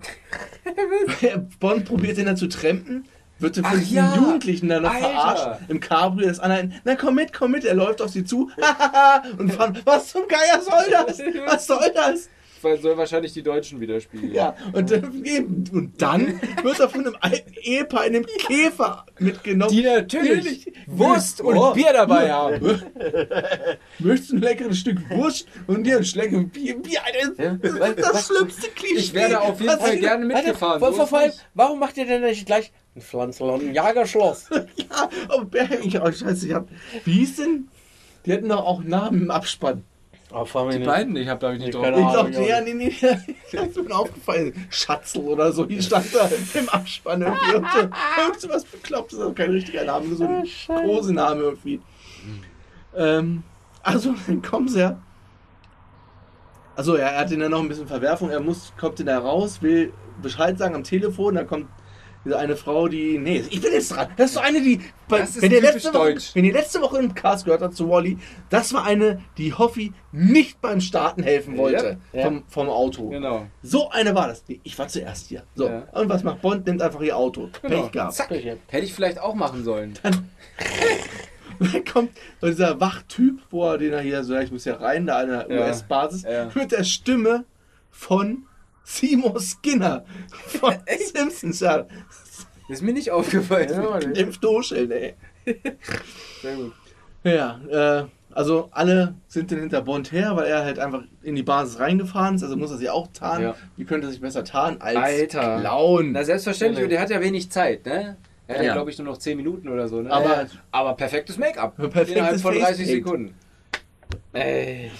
[1.60, 3.04] Bond probiert den dann zu trampen,
[3.38, 5.10] wird von diesen ja, Jugendlichen dann noch Alter.
[5.10, 5.60] verarscht.
[5.68, 8.50] Im Cabrio, das andere, na komm mit, komm mit, er läuft auf sie zu.
[9.38, 11.18] und fahren, was zum Geier soll das?
[11.46, 12.30] Was soll das?
[12.64, 14.32] Weil soll wahrscheinlich die Deutschen widerspiegeln.
[14.32, 19.04] Ja, und, dann, eben, und dann wird er von einem alten Ehepaar in einem Käfer
[19.18, 19.70] mitgenommen.
[19.72, 21.72] Die natürlich Wurst und Oh.
[21.74, 22.60] Bier dabei haben.
[23.98, 26.76] Möchtest du ein leckeres Stück Wurst und dir ein Schlecken Bier?
[26.78, 28.94] Bier Alter, das ist das was- schlimmste Klischee.
[28.96, 30.80] Ich wäre auf jeden was Fall gerne mitgefahren.
[30.80, 33.74] So vor, ist vor allem, warum macht ihr denn nicht gleich ein Pflanzl und ein
[33.74, 34.48] Jagerschloss?
[34.76, 35.42] Ja, oh,
[35.82, 36.68] ich, oh, scheiße, ich hab.
[37.04, 37.68] Wie hieß denn?
[38.26, 39.84] Die hatten doch auch Namen im Abspann.
[40.36, 42.26] Oh, vor allem Die beiden, ich habe da ich nicht Nee, drauf.
[42.28, 42.92] Ich glaube, ja, nee, nee,
[43.52, 44.52] das ist mir aufgefallen.
[44.68, 46.28] Schatzel oder so, die stand da
[46.58, 47.52] im Abspann irgendwie.
[47.52, 51.80] Irgend so, was Beklopptes, also kein richtiger Name, so ein Kosename irgendwie.
[52.96, 53.44] Ähm,
[53.82, 54.98] also, dann kommen sie ja.
[56.74, 58.30] Also, er hat ihn dann noch ein bisschen Verwerfung.
[58.30, 61.36] Er muss, kommt dann da raus, will Bescheid sagen am Telefon.
[61.36, 61.68] Da kommt
[62.24, 63.18] diese eine Frau, die.
[63.18, 64.08] Nee, ich bin jetzt dran.
[64.16, 64.80] Das ist so eine, die.
[65.08, 66.30] Bei, Das ist wenn, ihr letzte Woche, deutsch.
[66.34, 68.16] wenn ihr letzte Woche im Cast gehört habt zu Wally,
[68.50, 71.98] das war eine, die Hoffi nicht beim Starten helfen wollte.
[72.12, 72.22] Ja.
[72.24, 73.10] Vom, vom Auto.
[73.10, 73.46] Genau.
[73.62, 74.44] So eine war das.
[74.62, 75.42] Ich war zuerst hier.
[75.54, 75.68] So.
[75.68, 75.86] Ja.
[75.92, 76.66] Und was macht Bond?
[76.66, 77.50] Nimmt einfach ihr Auto.
[77.62, 77.82] Genau.
[77.82, 78.14] Pech gehabt.
[78.14, 78.30] Zack.
[78.30, 79.94] Hätte ich vielleicht auch machen sollen.
[81.60, 82.10] Und dann kommt
[82.42, 85.46] dieser Wachtyp, wo er den er hier so, ich muss ja rein, da an der
[85.50, 85.66] Ja.
[85.66, 86.50] US-Basis, Ja.
[86.54, 87.44] mit der Stimme
[87.90, 88.46] von
[88.84, 90.74] Seymour Skinner von
[91.14, 91.60] Simpsons.
[91.60, 91.86] Ja,
[92.68, 93.68] Ist mir nicht aufgefallen.
[93.70, 95.14] Ja, im Duscheln, ey.
[96.42, 96.72] Sehr gut.
[97.24, 101.42] Ja, äh, Also alle sind dann hinter Bond her, weil er halt einfach in die
[101.42, 102.42] Basis reingefahren ist.
[102.42, 103.48] Also muss er sich auch tarnen.
[103.48, 103.54] Ja.
[103.76, 105.60] Wie könnte er sich besser tarnen als Alter.
[105.60, 106.12] Clown?
[106.12, 108.16] Na, selbstverständlich, und der hat ja wenig Zeit, ne?
[108.46, 108.72] Er hat ja, Ja.
[108.74, 110.10] glaube ich, nur noch 10 Minuten oder so, ne?
[110.10, 111.76] Aber- Ja, aber perfektes Make-up.
[111.76, 112.88] Perfektes Innerhalb von 30 Face-Paint.
[113.04, 113.34] Sekunden.
[114.34, 114.90] Ey.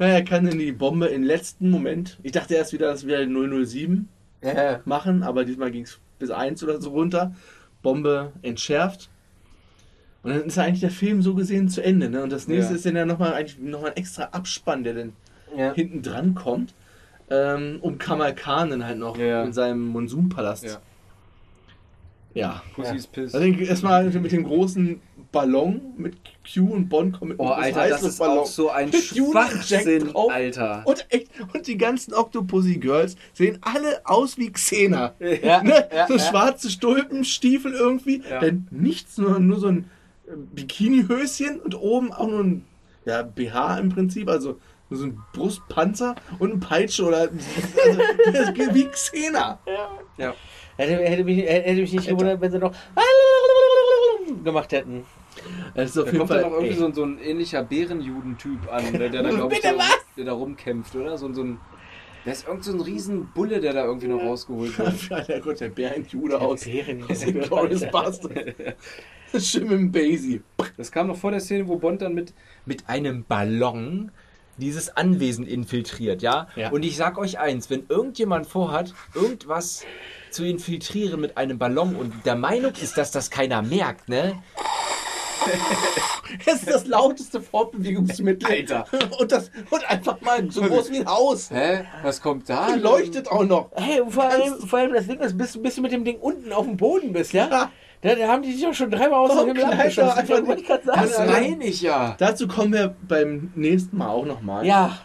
[0.00, 2.18] Ja, er kann in die Bombe im letzten Moment.
[2.22, 4.08] Ich dachte erst wieder, dass wir 007
[4.42, 4.80] Ja.
[4.86, 7.34] machen, aber diesmal ging es bis 1 oder so runter.
[7.82, 9.10] Bombe entschärft.
[10.22, 12.08] Und dann ist ja eigentlich der Film so gesehen zu Ende.
[12.10, 12.22] Ne?
[12.22, 12.76] Und das nächste Ja.
[12.76, 15.12] ist dann ja nochmal eigentlich noch ein extra Abspann, der dann
[15.56, 15.72] Ja.
[15.74, 16.74] hinten dran kommt,
[17.30, 19.44] ähm, um Kamal Khan dann halt noch Ja.
[19.44, 20.64] in seinem Monsunpalast.
[20.64, 20.78] Ja.
[22.32, 22.62] Ja.
[22.74, 23.34] Pussys Piss.
[23.34, 25.00] Also erstmal mit dem großen
[25.32, 28.92] Ballon mit Q und Bond kommen mit Oh, einem Alter, das ist auch so ein
[28.92, 30.30] Schwachsinn, drauf.
[30.32, 30.82] Alter.
[30.84, 35.14] Und echt, und die ganzen Octopussy Girls sehen alle aus wie Xena.
[35.42, 35.88] Ja, ne?
[35.94, 36.18] ja, so ja.
[36.18, 38.22] schwarze Stulpen, Stiefel irgendwie.
[38.28, 38.40] Ja.
[38.40, 39.90] Denn nichts, nur, nur so ein
[40.26, 42.64] äh, Bikinihöschen und oben auch nur ein
[43.04, 44.58] ja, BH im Prinzip, also
[44.88, 48.02] nur so ein Brustpanzer und eine Peitsche oder also,
[48.32, 49.60] das geht wie Xena.
[50.18, 50.34] Ja.
[50.76, 52.74] Hätte, hätte, mich, hätte mich nicht gewundert, wenn sie noch
[54.44, 55.04] gemacht hätten.
[55.74, 57.18] Das ist auf Da jeden kommt dann Fall auch irgendwie ey, so, ein- so ein
[57.18, 59.98] ähnlicher Bärenjudentyp an, der, der da, glaube ich, was?
[60.16, 61.16] der da rumkämpft, oder?
[61.18, 61.58] So, ein- so ein.
[62.26, 64.92] Da ist irgend so ein riesen Bulle, der da irgendwie noch rausgeholt wird.
[65.10, 66.64] Ja, der Gott, der Bärenjude aus.
[66.66, 67.80] Bären- aus Glorious
[69.32, 70.42] mit dem Basie.
[70.76, 72.34] Das kam noch vor der Szene, wo Bond dann mit,
[72.66, 74.10] mit einem Ballon
[74.58, 76.48] dieses Anwesen infiltriert, ja?
[76.56, 76.70] Ja.
[76.70, 79.84] Und ich sag euch eins, wenn irgendjemand vorhat, irgendwas
[80.30, 84.34] zu infiltrieren mit einem Ballon und der Meinung ist, dass das keiner merkt, ne?
[86.46, 88.48] Es ist das lauteste Fortbewegungsmittel.
[88.48, 88.84] Alter.
[89.18, 91.50] Und, das, und einfach mal so groß wie ein Haus.
[91.50, 91.84] Hä?
[92.02, 92.68] Was kommt da?
[92.68, 93.70] Und leuchtet auch noch.
[93.74, 96.52] Hey, vor allem, vor allem das Ding ist, bis, bis du mit dem Ding unten
[96.52, 97.48] auf dem Boden bist, ja?
[97.48, 97.70] Ja.
[98.02, 100.18] Da, da haben die sich auch schon dreimal aus dem Himmel abgeschossen.
[100.18, 100.44] einfach
[100.84, 100.84] sagen.
[100.84, 102.14] Das meine ich ja.
[102.18, 104.64] Dazu kommen wir beim nächsten Mal auch nochmal.
[104.64, 104.98] Ja.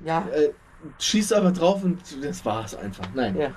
[0.00, 0.26] Ja.
[0.34, 0.50] Äh,
[0.98, 3.04] schießt aber drauf und das war's einfach.
[3.14, 3.50] Nein, Ja.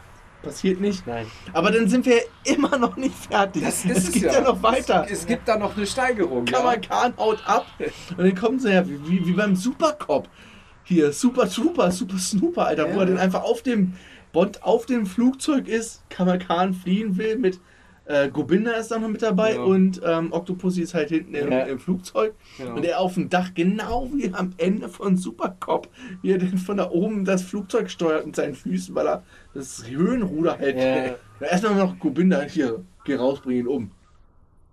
[0.46, 1.06] Passiert nicht.
[1.06, 1.26] Nein.
[1.54, 3.64] Aber dann sind wir immer noch nicht fertig.
[3.64, 4.34] Das ist es es geht ja.
[4.34, 4.42] ja.
[4.42, 5.06] noch weiter.
[5.10, 6.46] Es gibt da noch eine Steigerung.
[6.46, 10.30] Kamal Khan haut ab und dann kommen sie ja wie, wie, wie beim Supercop.
[10.84, 13.00] Hier, Super Trooper, Super Snooper, Alter, wo Ja.
[13.02, 13.94] er dann einfach auf dem
[14.32, 17.60] Bond auf dem Flugzeug ist, Kamal Khan fliehen will mit
[18.06, 19.62] äh, Gobinda ist da noch mit dabei Ja.
[19.64, 21.60] und ähm, Octopussy ist halt hinten im, Ja.
[21.62, 22.76] im Flugzeug Genau.
[22.76, 25.88] und er auf dem Dach, genau wie am Ende von Supercop,
[26.22, 29.84] wie er denn von da oben das Flugzeug steuert mit seinen Füßen, weil er das
[29.88, 30.78] Höhenruder hält.
[30.78, 31.16] Ja.
[31.42, 33.92] Ja, erstmal noch Gobinda hier, geh raus, bring ihn um.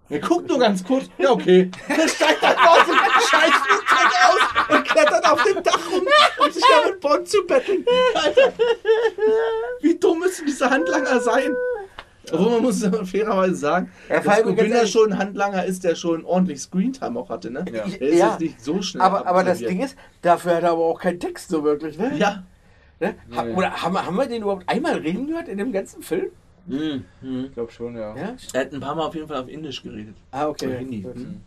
[0.09, 1.71] Er guckt nur ganz kurz, ja okay.
[1.89, 6.03] Dann steigt er aus dem scheiß Flugzeug aus und klettert auf dem Dach rum,
[6.45, 7.83] um sich da mit Bond zu betteln.
[8.15, 8.53] Alter,
[9.81, 11.55] wie dumm müssen diese Handlanger sein?
[12.33, 16.25] Obwohl man muss fairerweise sagen, Ja, dass Gobinda ehrlich- schon ein Handlanger ist, der schon
[16.25, 17.65] ordentlich Screentime auch hatte, ne?
[17.73, 17.87] Ja.
[17.87, 18.31] Der ist Ja.
[18.31, 19.59] jetzt nicht so schnell Aber, aber das.
[19.59, 22.13] Ding ist, dafür hat er aber auch keinen Text so wirklich, ne?
[22.17, 22.43] Ja.
[23.01, 23.15] Ne?
[23.35, 23.55] Ha, Ja.
[23.57, 26.27] Oder haben, wir- haben wir den überhaupt einmal reden gehört in dem ganzen Film?
[26.67, 27.05] Mhm.
[27.21, 27.45] Mhm.
[27.47, 28.17] Ich glaube schon, ja.
[28.17, 28.37] Ja?
[28.53, 30.15] Er hat ein paar Mal auf jeden Fall auf Indisch geredet.
[30.31, 30.77] Ah, okay.
[30.79, 30.99] Hindi.
[31.13, 31.41] Mhm.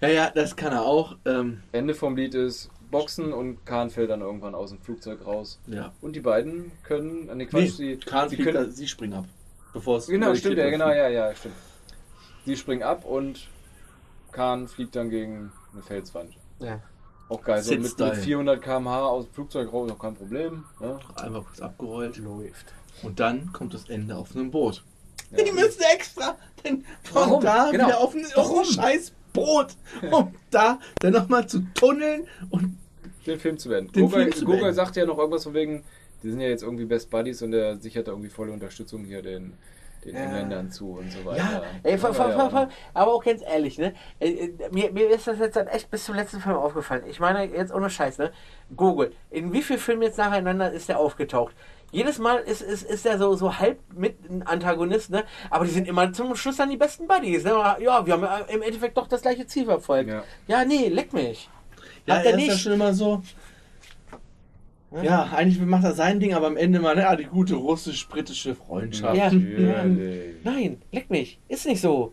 [0.00, 1.16] Ja, ja, das kann er auch.
[1.24, 5.58] Ähm, Ende vom Lied ist Boxen und Kahn fällt dann irgendwann aus dem Flugzeug raus.
[5.66, 5.92] ja.
[6.00, 7.26] Und die beiden können.
[7.26, 8.54] Nee, Nee, Quatsch, sie, Kahn sie können.
[8.54, 9.24] da, sie springen ab.
[9.72, 11.54] Bevor es Genau, stimmt, ja, genau, ja, ja, stimmt.
[12.44, 13.48] Sie springen ab und
[14.32, 16.34] Kahn fliegt dann gegen eine Felswand.
[16.60, 16.80] Ja.
[17.28, 20.64] Auch geil, so mit, mit 400 km/h aus dem Flugzeug raus, auch kein Problem.
[20.80, 20.98] Ne?
[21.16, 22.16] Einfach kurz abgerollt.
[22.18, 22.66] Läuft.
[23.02, 24.84] Und dann kommt das Ende auf einem Boot.
[25.32, 25.42] Ja.
[25.42, 27.42] Die müssen extra denn von Warum?
[27.44, 27.86] da Genau.
[27.88, 28.58] wieder auf auf Warum?
[28.60, 29.68] ein scheiß Boot,
[30.10, 32.76] um da dann nochmal zu tunneln und
[33.26, 33.90] Den Film zu werden.
[33.92, 34.74] Beenden.
[34.74, 35.84] sagt ja noch irgendwas von wegen,
[36.22, 39.22] die sind ja jetzt irgendwie Best Buddies und er sichert da irgendwie volle Unterstützung hier
[39.22, 39.52] den,
[40.04, 40.22] den Ja.
[40.22, 41.38] Engländern zu und so weiter.
[41.38, 41.98] Ja, ey, ja.
[41.98, 43.94] vor, aber auch ganz ehrlich, ne?
[44.18, 47.04] Äh, äh, Mir, mir ist das jetzt dann echt bis zum letzten Film aufgefallen.
[47.08, 48.32] Ich meine, jetzt ohne Scheiß, ne?
[48.74, 51.54] Google, in wie vielen Filmen jetzt nacheinander ist der aufgetaucht?
[51.92, 55.24] Jedes Mal ist, ist, ist er so, so halb mit ein Antagonist, ne?
[55.50, 57.50] Aber die sind immer zum Schluss dann die besten Buddies, ne?
[57.80, 60.10] Ja, wir haben im Endeffekt doch das gleiche Ziel verfolgt.
[60.10, 60.24] Ja.
[60.48, 61.48] Ja, nee, leck mich.
[62.06, 62.60] ja, Hat er ist ja nicht.
[62.60, 63.22] schon immer so.
[65.02, 68.54] Ja, eigentlich macht er sein Ding, aber am Ende mal, ne, ah, die gute russisch-britische
[68.54, 69.16] Freundschaft.
[69.16, 69.24] Ja.
[69.30, 70.36] Natürlich.
[70.44, 71.38] Nein, leck mich.
[71.48, 72.12] Ist nicht so.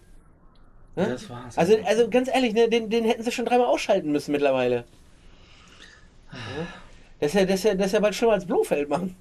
[0.96, 1.08] Ne?
[1.10, 1.58] Das war's.
[1.58, 4.86] Also, also ganz ehrlich, ne, den, den hätten sie schon dreimal ausschalten müssen mittlerweile.
[6.32, 6.40] Ja?
[7.20, 9.16] Das ist ja, das ist ja, das ist ja bald schlimmer als Blofeld machen.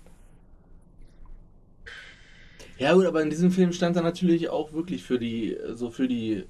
[2.79, 6.09] Ja gut, aber in diesem Film stand er natürlich auch wirklich für die, so für
[6.09, 6.45] die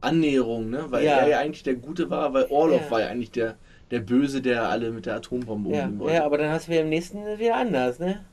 [0.00, 0.86] Annäherung, ne?
[0.90, 1.18] Weil Ja.
[1.20, 2.90] er ja eigentlich der Gute war, weil Orlov Ja.
[2.90, 3.56] war ja eigentlich der,
[3.90, 6.14] der Böse, der alle mit der Atombombe Ja, wollte.
[6.14, 8.24] ja, aber dann hast du wieder im nächsten wieder anders, ne?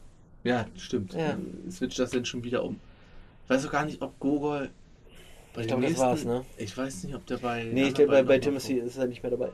[0.44, 1.14] Ja, stimmt.
[1.14, 1.38] Ja.
[1.72, 2.80] Switcht das denn schon wieder um.
[3.46, 4.70] Ich weiß auch gar nicht, ob Gogol.
[5.54, 6.44] Bei Ich glaube, das war's, ne?
[6.58, 7.64] Ich weiß nicht, ob der bei.
[7.72, 9.50] Nee, ich, anderen bei, bei Timothy ist er nicht mehr dabei.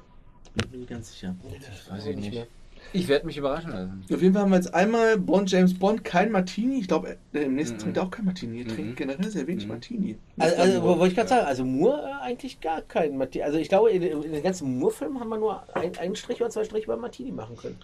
[0.71, 1.35] Bin ich ganz sicher.
[1.59, 2.33] Das weiß ich nicht.
[2.33, 2.47] mehr.
[2.93, 4.03] Ich werde mich überraschen lassen.
[4.11, 6.79] Auf jeden Fall haben wir jetzt einmal Bond, James Bond, kein Martini.
[6.79, 7.79] Ich glaube, im nächsten Mhm.
[7.81, 8.61] trinkt er auch kein Martini.
[8.61, 8.69] Er Mhm.
[8.75, 9.69] trinkt generell sehr wenig Mhm.
[9.71, 10.17] Martini.
[10.39, 13.43] Also, also wollte ich gerade sagen, also Moore äh, eigentlich gar keinen Martini.
[13.43, 16.49] Also ich glaube, in, in den ganzen Moore-Filmen haben wir nur ein, einen Strich oder
[16.49, 17.77] zwei Striche über Martini machen können.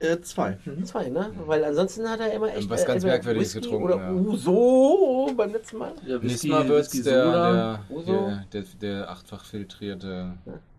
[0.00, 0.58] Äh, zwei.
[0.64, 0.84] Mhm.
[0.84, 1.32] Zwei, ne?
[1.46, 4.12] Weil ansonsten hat er immer echt Was ganz entweder Merkwürdiges Whisky getrunken, Oder ja.
[4.12, 5.92] Uso beim letzten Mal.
[6.06, 8.32] Ja, Nächstes Mal wird es Whisky, der, der, Uso.
[8.52, 10.34] der, der, achtfach filtrierte.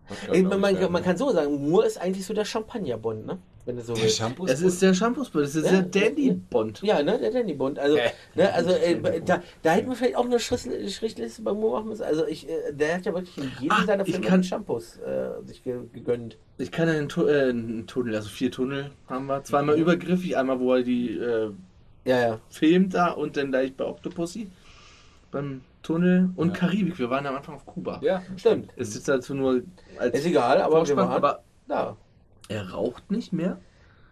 [0.08, 3.38] Wodka, Ey, man, man, man kann so sagen, Moore ist eigentlich so der Champagner-Bond, ne?
[3.66, 4.16] Wenn du so Der willst.
[4.18, 5.44] Shampoo Es ist der Shampoos-Bond.
[5.44, 6.82] Es ist Ja, der Dandy-Bond.
[6.82, 7.78] Ja, ne, der Danny Bond.
[7.80, 8.10] Also, Hä?
[8.36, 11.88] ne, also äh, da, da hätten wir vielleicht auch eine Schritt- Strichliste bei Moore machen
[11.88, 12.04] müssen.
[12.04, 15.44] Also ich, äh, der hat ja wirklich in jedem Ah, seiner Filme kann- Shampoos äh,
[15.44, 16.38] sich ge gegönnt.
[16.58, 19.42] Ich kann einen, tu äh, einen Tunnel, also vier Tunnel haben wir.
[19.42, 21.50] Zweimal übergriffig, einmal wo er die äh,
[22.04, 22.40] Ja, ja.
[22.48, 24.48] filmt da und dann gleich bei Octopussy.
[25.32, 26.54] Beim Tunnel und Ja.
[26.54, 27.00] Karibik.
[27.00, 27.98] Wir waren ja am Anfang auf Kuba.
[28.02, 28.70] Ja, Stimmt.
[28.76, 29.62] Es ist dazu nur
[29.98, 31.96] als Ist egal, aber wir waren aber da.
[32.48, 33.58] Er raucht nicht mehr.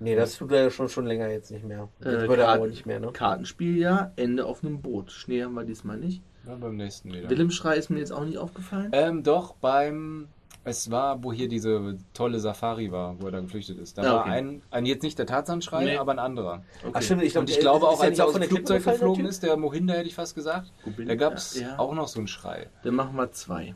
[0.01, 1.89] Nee, das tut er ja schon, schon länger jetzt nicht mehr.
[2.01, 3.11] Jetzt Äh, wird er aber nicht mehr, ne?
[3.13, 5.13] Kartenspiel ja, Ende auf einem Boot.
[5.13, 6.21] Schnee haben wir diesmal nicht.
[6.47, 7.31] ja beim nächsten wieder.
[7.31, 8.91] Willemschrei ist mir jetzt auch nicht aufgefallen.
[8.93, 10.29] Ähm, doch, beim.
[10.67, 13.99] Es war, wo hier diese tolle Safari war, wo er da geflüchtet ist.
[13.99, 14.31] Da Ah, war okay.
[14.31, 15.97] ein, ein, jetzt nicht der Tarzanschrei, Nee.
[15.99, 16.63] aber ein anderer.
[16.83, 16.91] Okay.
[16.95, 19.27] Ach stimmt, ich glaube, Und ich glaube auch, als er aus dem Flugzeug gefallen, geflogen
[19.27, 21.79] ist, der Mohinder hätte ich fast gesagt, bin da gab es Ja.
[21.79, 22.69] auch noch so einen Schrei.
[22.83, 23.75] Dann machen wir zwei.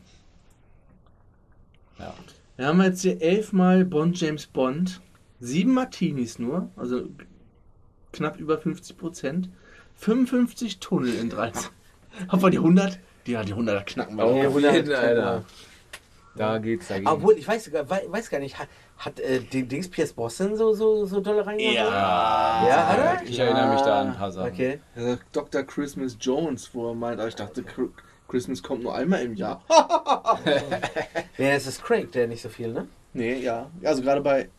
[1.99, 2.13] Ja.
[2.59, 4.99] Wir haben jetzt hier elfmal Bond James Bond.
[5.39, 7.03] Sieben Martinis nur, also
[8.11, 9.49] knapp über 50 Prozent.
[9.95, 11.69] 55 Tunnel in 13.
[12.27, 12.99] Haben wir die 100?
[13.25, 14.25] Die, ja, die 100 knacken wir.
[14.25, 14.49] Oh, doch.
[14.49, 15.45] auf jeden, Alter.
[16.35, 17.07] Da geht's dagegen.
[17.07, 21.05] Obwohl, ich weiß, weiß gar nicht, hat, hat äh, den Dings Pierce Brosnan so, so,
[21.05, 21.75] so doll reingehauen?
[21.75, 22.67] Ja.
[22.67, 23.23] Ja, hat er?
[23.23, 24.51] Ich erinnere mich da an ein paar Sachen.
[24.51, 24.81] Okay.
[24.97, 25.63] Ja, Dr.
[25.63, 27.63] Christmas Jones, wo er meint, aber ich dachte,
[28.29, 29.61] Christmas kommt nur einmal im Jahr.
[31.37, 32.87] Ja, das ist Craig, der nicht so viel, ne?
[33.13, 33.69] Nee, ja.
[33.83, 34.49] Also gerade bei,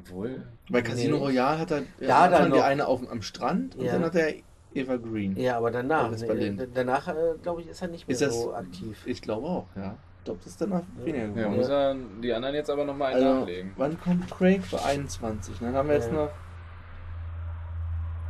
[0.00, 0.42] Obwohl.
[0.70, 1.22] bei Casino Nee.
[1.24, 3.92] Royale hat er Da hat Anfang die eine auf, am Strand und Ja.
[3.92, 4.34] dann hat er
[4.74, 5.36] Eva Green.
[5.36, 8.22] Ja, aber danach, Ja, nee, d- danach, äh, glaube ich, ist er nicht mehr Ist
[8.22, 9.02] das- so aktiv.
[9.06, 9.96] Ich glaube auch, ja.
[10.18, 11.56] Ich glaube, das ist danach weniger Ja, geworden.
[11.56, 13.72] muss er die anderen jetzt aber nochmal einen Also, nachlegen.
[13.76, 14.62] wann kommt Craig?
[14.72, 15.54] Bei 21.
[15.60, 16.14] Dann haben wir jetzt Ja.
[16.14, 16.30] noch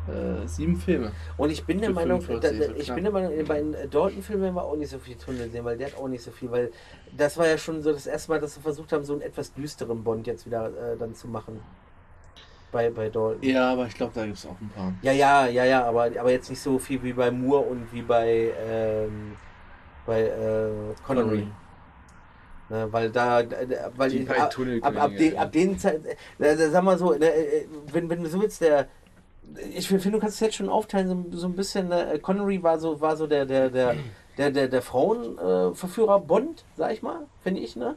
[0.08, 1.12] äh, sieben Filme.
[1.36, 4.42] Und ich bin der Meinung, 45 da, ist ich bin der Meinung, bei den Dalton-Filmen
[4.42, 6.50] werden wir auch nicht so viel Tunnel sehen, weil der hat auch nicht so viel,
[6.50, 6.70] weil
[7.16, 9.52] das war ja schon so das erste Mal, dass sie versucht haben, so einen etwas
[9.52, 11.60] düsteren Bond jetzt wieder äh, dann zu machen.
[12.72, 13.42] Bei, bei Dalton.
[13.42, 14.92] Ja, aber ich glaube, da gibt es auch ein paar.
[15.02, 18.02] Ja, ja, ja, ja, aber, aber jetzt nicht so viel wie bei Moore und wie
[18.02, 19.32] bei, ähm,
[20.06, 20.70] bei äh,
[21.06, 21.46] Connery.
[22.68, 24.52] Ne, weil da, da- weil Die ab,
[24.82, 28.22] ab, ab, den, ab den Zeit, äh, da, sag mal so, ne, äh, wenn, wenn
[28.24, 28.88] du so willst, der,
[29.74, 32.78] ich finde, du kannst es jetzt schon aufteilen, so, so ein bisschen, äh, Connery war
[32.78, 33.96] so, war so der, der, der,
[34.38, 37.96] der, der, der Frauenverführer äh, Bond, sag ich mal, finde ich, ne?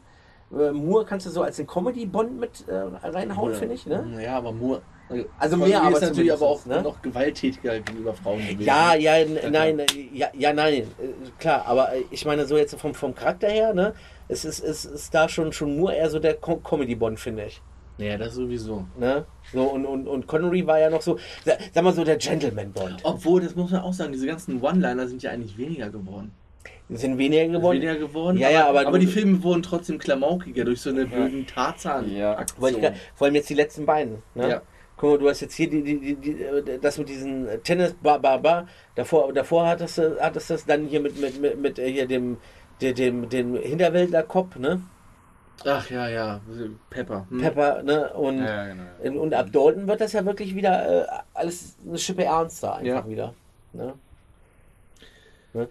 [0.51, 4.21] Äh, Moore kannst du so als den Comedy-Bond mit äh, reinhauen, finde ich, ne?
[4.23, 4.81] Ja, aber Moore.
[5.39, 6.83] Also Connery mehr, aber ist natürlich aber auch ne?
[6.83, 8.61] noch gewalttätiger gegenüber Frauen gewesen.
[8.61, 10.87] Ja, ja, nein, äh, ja, ja, nein,
[11.39, 13.93] klar, aber ich meine so jetzt vom, vom Charakter her, ne,
[14.27, 17.61] es ist, es ist da schon, schon nur eher so der Com Comedy-Bond, finde ich.
[17.99, 18.85] Ja, das sowieso.
[18.97, 19.25] Ne?
[19.53, 23.01] So, und, und, und Connery war ja noch so, sa- sag mal so, der Gentleman-Bond.
[23.03, 26.31] Obwohl, das muss man auch sagen, diese ganzen One-Liner sind ja eigentlich weniger geworden.
[26.87, 27.75] Die sind weniger geworden.
[27.81, 28.37] Weniger geworden.
[28.37, 32.43] Ja, ja, aber aber die Filme wurden trotzdem klamaukiger durch so eine blöden tarzan Ja.
[32.57, 34.23] Wollte ich grad- Vor allem jetzt die letzten beiden.
[34.33, 34.49] Ne?
[34.49, 34.61] Ja.
[34.97, 38.17] Guck mal, du hast jetzt hier die, die, die, die, das mit diesen Tennis, ba,
[38.17, 38.67] ba, ba.
[38.95, 42.37] Davor, davor hattest du, hattest das dann hier mit, mit, mit, mit äh, hier dem,
[42.81, 44.81] dem, dem, dem Hinterwäldler Cop, ne?
[45.65, 46.39] Ach ja, ja.
[46.89, 47.25] Pepper.
[47.29, 47.41] Hm.
[47.41, 48.13] Pepper, ne?
[48.13, 48.83] Und, Ja, genau.
[49.03, 52.85] in, und ab Dalton wird das ja wirklich wieder äh, alles eine Schippe ernster einfach
[53.05, 53.07] Ja.
[53.09, 53.33] wieder.
[53.73, 53.93] Ne?
[55.53, 55.67] Ne?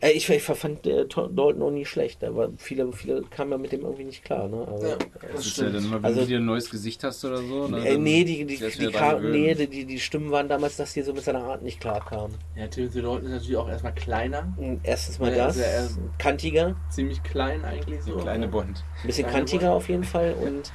[0.00, 3.58] Äh, Ich, ich fand äh, To- Dalton auch nie schlecht, aber viele, viele kamen ja
[3.58, 4.46] mit dem irgendwie nicht klar.
[4.46, 4.66] Ne?
[4.70, 4.92] Also, Ja.
[4.94, 4.98] äh,
[5.34, 7.66] Das ist ja dann immer, wenn Also- du wieder ein neues Gesicht hast oder so.
[7.66, 10.92] Ne, Äh, nee, die, die, die, dir nee die, die, die Stimmen waren damals, dass
[10.92, 12.34] die so mit seiner Art nicht klar kamen.
[12.54, 14.56] Ja, Timothy Dalton ist natürlich auch erstmal kleiner.
[14.84, 18.16] Erstens mal Ja, das, also er- kantiger, Ziemlich klein eigentlich so.
[18.16, 18.84] Kleine Bond.
[19.02, 20.72] ein bisschen Kleine kantiger auf jeden Fall und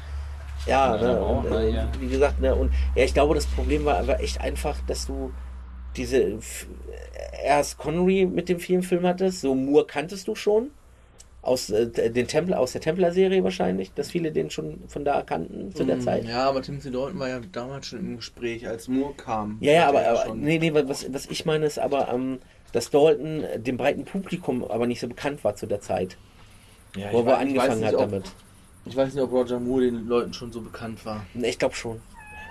[0.67, 1.87] ja, Ja, ne, aber auch, und, ne, äh, ja.
[1.99, 5.31] wie gesagt, ne, und ja, ich glaube, das Problem war aber echt einfach, dass du
[5.95, 6.39] diese
[7.43, 10.71] erst Connery mit dem vielen Film hattest, so Moore kanntest du schon
[11.41, 15.73] aus äh, den Tempel aus der Templer-Serie wahrscheinlich, dass viele den schon von da kannten
[15.73, 16.25] zu der Mm, Zeit.
[16.25, 19.57] Ja, aber Timothy Dalton war ja damals schon im Gespräch, als Moore kam.
[19.59, 22.39] Ja, ja, aber, er aber nee, nee, was, was ich meine ist aber, ähm,
[22.73, 26.17] dass Dalton dem breiten Publikum aber nicht so bekannt war zu der Zeit,
[26.95, 28.31] ja, wo er weiß- angefangen hat ob, damit.
[28.85, 31.25] Ich weiß nicht, ob Roger Moore den Leuten schon so bekannt war.
[31.33, 32.01] Ich glaube schon.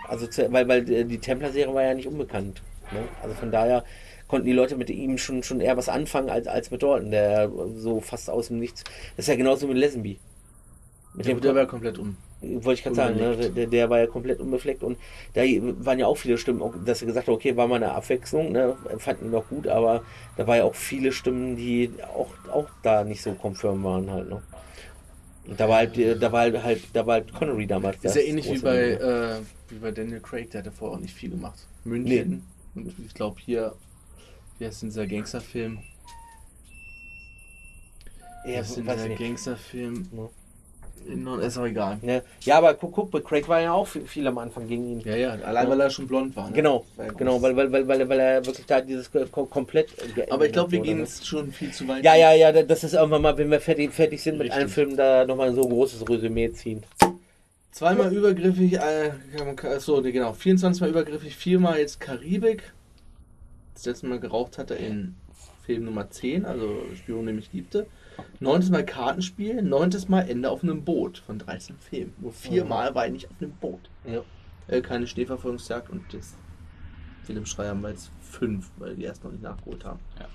[0.09, 2.62] Also zu, weil, weil äh, die Templer-Serie war ja nicht unbekannt.
[2.91, 3.09] Ne?
[3.22, 3.84] Also von daher
[4.28, 7.51] konnten die Leute mit ihm schon, schon eher was anfangen als, als mit Dalton, der
[7.76, 8.84] so fast aus dem Nichts.
[9.16, 10.18] Das ist ja genauso mit Lesenby.
[11.14, 12.16] Mit Der, dem der war komplett um.
[12.41, 13.51] wollte ich gerade sagen, ne?
[13.51, 14.99] der, der war ja komplett unbefleckt und
[15.34, 17.93] da waren ja auch viele Stimmen, auch, dass er gesagt hat, okay, war mal eine
[17.93, 18.76] Abwechslung, ne?
[18.99, 20.05] fanden ihn noch gut, aber
[20.36, 24.28] da war ja auch viele Stimmen, die auch, auch da nicht so konfirm waren halt,
[24.30, 24.43] ne?
[25.47, 28.05] Und da war halt, da war halt, halt da war halt Connery damals.
[28.05, 29.43] Ist ja ähnlich wie bei, ne?
[29.68, 31.66] äh, wie bei Daniel Craig, der hat ja vorher auch nicht viel gemacht.
[31.84, 32.45] München.
[32.75, 33.75] Und ich glaube hier,
[34.59, 35.79] wie heißt denn dieser Gangsterfilm?
[38.47, 39.14] Ja, denn weiß dieser.
[39.16, 40.09] Gangsterfilm?
[40.16, 40.29] Ja.
[41.07, 41.99] In, ist auch egal.
[42.03, 42.23] Ne?
[42.43, 45.01] Ja, aber guck, guck, bei Craig war ja auch viel, viel am Anfang gegen ihn.
[45.01, 46.49] Ja, ja, allein weil er schon blond war.
[46.49, 46.55] Ne?
[46.57, 49.89] Genau, War ja genau, weil, weil, weil, weil, weil er wirklich da dieses ko- komplett.
[50.31, 51.05] Aber ich glaube, wir gehen ne?
[51.05, 52.05] jetzt schon viel zu weit.
[52.05, 54.61] Ja, ja, ja, das ist irgendwann mal, wenn wir fertig, fertig sind mit Richtig.
[54.61, 56.83] einem Film, da nochmal so ein großes Resümee ziehen.
[57.73, 59.12] Zweimal übergriffig, äh,
[59.79, 62.73] so, nee, genau, 24 Mal übergriffig, viermal jetzt Karibik.
[63.75, 65.14] Das letzte Mal geraucht hat er in
[65.64, 67.87] Film Nummer 10, also Spion, den ich liebte.
[68.41, 72.12] Neuntes Mal Kartenspiel, neuntes Mal Ende auf einem Boot von 13 Filmen.
[72.21, 73.89] Nur viermal war er nicht auf einem Boot.
[74.05, 74.23] Ja.
[74.66, 76.37] Äh, keine Schneeverfolgungsjagd und das
[77.23, 80.01] Philipp Schreier haben wir jetzt fünf, weil die erst noch nicht nachgeholt haben.
[80.18, 80.27] Ja.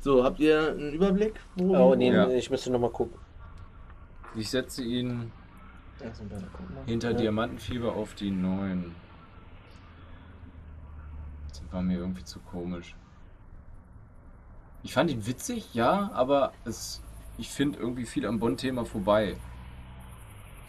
[0.00, 1.34] So, habt ihr einen Überblick?
[1.56, 2.28] Wo, Oh, nee, Ja.
[2.30, 3.18] ich müsste nochmal gucken.
[4.36, 5.32] Ich setze ihn
[6.86, 7.16] hinter Ja.
[7.16, 8.94] Diamantenfieber auf die 9.
[11.48, 12.94] Das war mir irgendwie zu komisch.
[14.82, 17.02] Ich fand ihn witzig, ja, aber es,
[17.36, 19.36] ich finde irgendwie viel am Bond-Thema vorbei.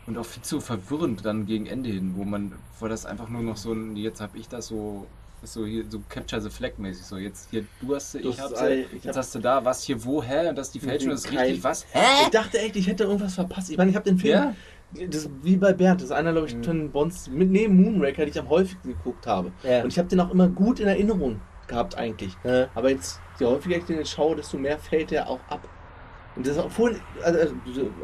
[0.07, 3.43] Und auch viel zu verwirrend dann gegen Ende hin, wo man, wo das einfach nur
[3.43, 5.05] noch so ein, jetzt habe ich das so,
[5.43, 8.39] so hier, so Capture the Flag mäßig, so jetzt hier, du hast sie, Du ich
[8.41, 10.79] hab sie, jetzt hab- hast du da, was hier wo, hä, und das ist die
[10.79, 12.23] Fälschung, das ist richtig, was, hä?
[12.23, 13.69] Ich dachte echt, ich hätte irgendwas verpasst.
[13.69, 14.33] Ich meine, ich habe den Film.
[14.33, 14.55] Ja?
[14.91, 16.63] Das ist wie bei Bernd, das ist einer, glaube ich, Mhm.
[16.63, 19.51] von Bonds mit neben Moonraker, die ich am häufigsten geguckt habe.
[19.63, 19.83] Ja.
[19.83, 22.35] Und ich habe den auch immer gut in Erinnerung gehabt eigentlich.
[22.43, 22.67] Ja.
[22.73, 25.67] Aber jetzt, je häufiger ich den jetzt schaue, desto mehr fällt der auch ab.
[26.35, 27.53] Und das auch vorhin, also, also,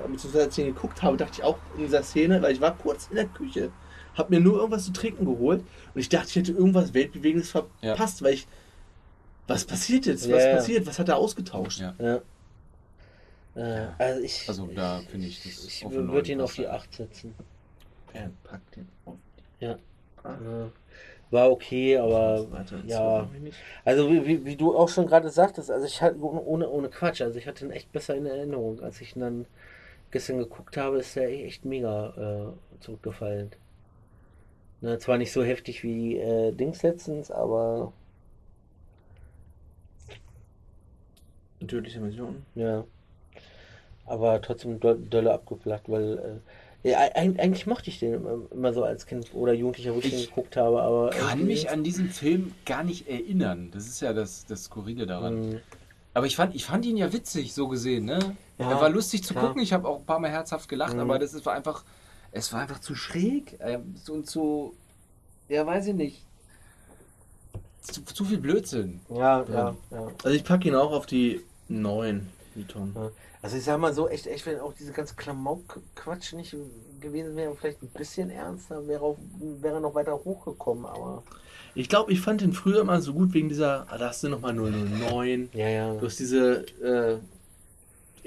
[0.10, 2.76] beziehungsweise als ich den geguckt habe, dachte ich auch in dieser Szene, weil ich war
[2.78, 3.72] kurz in der Küche,
[4.16, 5.62] habe mir nur irgendwas zu trinken geholt
[5.94, 8.48] und ich dachte, ich hätte irgendwas Weltbewegendes verpasst, weil ich,
[9.48, 10.32] was passiert jetzt?
[10.32, 10.56] Was Ja, ja.
[10.56, 10.88] passiert?
[10.88, 11.80] Was hat er ausgetauscht?
[12.00, 12.20] Ja.
[13.56, 13.88] Ja.
[13.88, 16.74] Äh, also ich, Also da finde ich das ich würde ihn auf die passt.
[16.86, 17.36] 8 setzen.
[18.12, 19.16] Bernd, pack den auf.
[19.60, 19.78] Ja.
[20.24, 20.38] Ah.
[20.44, 20.72] Ja.
[21.32, 22.48] War okay, aber
[22.86, 23.28] ja.
[23.84, 27.22] Also wie, wie, wie du auch schon gerade sagtest, also ich hatte ohne, ohne Quatsch,
[27.22, 28.80] also ich hatte ihn echt besser in Erinnerung.
[28.82, 29.46] Als ich ihn dann
[30.12, 33.52] gestern geguckt habe, ist er echt mega äh, zurückgefallen.
[34.82, 37.92] Ne, zwar nicht so heftig wie äh, Dings letztens, aber
[41.60, 42.46] Eine tödliche Mission.
[42.56, 42.86] ja.
[44.06, 46.42] Aber trotzdem do- dolle abgeflacht, weil
[46.84, 50.06] äh, ja, eig- eigentlich mochte ich den immer, so als Kind oder Jugendlicher, wo ich,
[50.06, 53.72] Ich den geguckt habe, aber kann mich an diesen Film gar nicht erinnern.
[53.74, 55.50] Das ist ja das, das Skurrile daran.
[55.50, 55.60] Mhm.
[56.14, 58.20] Aber ich fand, ich fand ihn ja witzig, so gesehen, ne?
[58.60, 59.48] Ja, er war lustig zu klar.
[59.48, 59.62] gucken.
[59.64, 61.00] Ich habe auch ein paar Mal herzhaft gelacht, Mhm.
[61.02, 61.84] aber das ist, war einfach,
[62.32, 64.76] es war einfach zu schräg ähm, und zu,
[65.50, 66.22] ja, weiß ich nicht.
[67.82, 69.02] Zu, zu viel Blödsinn.
[69.10, 70.08] Ja, ja, ja.
[70.24, 72.94] Also ich packe ihn auch auf die 9, die Tom.
[72.96, 73.10] Ja.
[73.46, 76.56] Also ich sag mal so, echt, echt, wenn auch diese ganze Klamauk-Quatsch nicht
[77.00, 79.16] gewesen wäre, vielleicht ein bisschen ernster, wäre,
[79.62, 81.22] wäre noch weiter hochgekommen, aber.
[81.76, 84.30] Ich glaube, ich fand den früher immer so gut wegen dieser, ah, da hast du
[84.30, 85.50] nochmal 009.
[85.54, 85.94] Ja, ja.
[85.94, 87.18] Du hast diese, äh,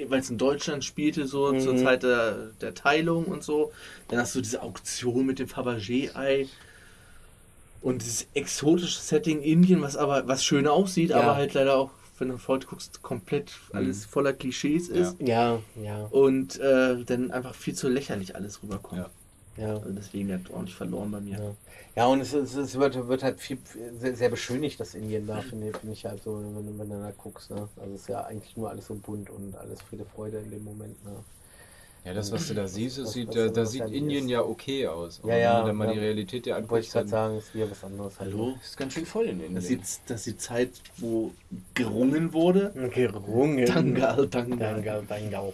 [0.08, 1.58] weil es in Deutschland spielte, so Mhm.
[1.62, 3.72] zur Zeit der, der Teilung und so.
[4.06, 6.46] Dann hast du diese Auktion mit dem Fabergé-Ei.
[7.82, 11.22] Und dieses exotische Setting Indien, was aber was schön aussieht, Ja.
[11.22, 11.90] aber halt leider auch,
[12.20, 15.16] wenn du heute guckst, komplett alles voller Klischees ist.
[15.20, 19.06] Ja, ja, Und äh, dann einfach viel zu lächerlich alles rüberkommt.
[19.56, 19.64] Ja.
[19.64, 19.74] ja.
[19.76, 21.38] Also deswegen hat er ordentlich verloren bei mir.
[21.38, 21.54] Ja,
[21.96, 23.58] ja und es, es, es wird, wird halt viel,
[24.00, 26.96] sehr, sehr beschönigt, das Indien da, finde finde ich halt so, wenn, du- wenn du
[27.00, 27.50] da guckst.
[27.50, 27.68] Ne?
[27.76, 30.64] Also es ist ja eigentlich nur alles so bunt und alles Friede, Freude in dem
[30.64, 31.02] Moment.
[31.04, 31.12] Ne?
[32.04, 34.30] Ja, das, was du da siehst, das sieht, da, da sieht Indien ist.
[34.30, 35.20] ja okay aus.
[35.22, 35.92] Aber Ja, ja, wenn du dann mal ja.
[35.94, 38.18] die Realität dir Wollte ich gerade sagen, ist wieder was anderes.
[38.18, 38.32] Halt.
[38.32, 38.56] Hallo?
[38.62, 39.54] ist ganz schön voll in Indien.
[39.56, 41.32] Das ist, die, das ist die Zeit, wo
[41.74, 42.72] gerungen wurde.
[42.94, 43.66] Gerungen.
[43.66, 44.74] Dangal, Dangal.
[44.74, 45.52] Dangal, Dangal.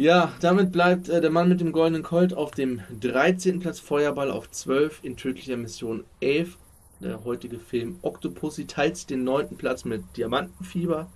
[0.00, 3.60] Ja, damit bleibt äh, der Mann mit dem goldenen Colt auf dem 13.
[3.60, 6.56] Platz, Feuerball auf 12, in tödlicher Mission 11.
[7.00, 9.58] Der heutige Film Octopussy teilt den 9.
[9.58, 11.10] Platz mit Diamantenfieber.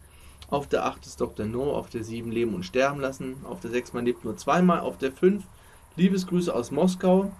[0.51, 1.47] Auf der 8 ist Dr.
[1.47, 3.37] No, auf der 7 Leben und Sterben lassen.
[3.45, 4.81] Auf der 6 Man lebt nur zweimal.
[4.81, 5.45] Auf der 5
[5.97, 7.31] Liebesgrüße aus Moskau.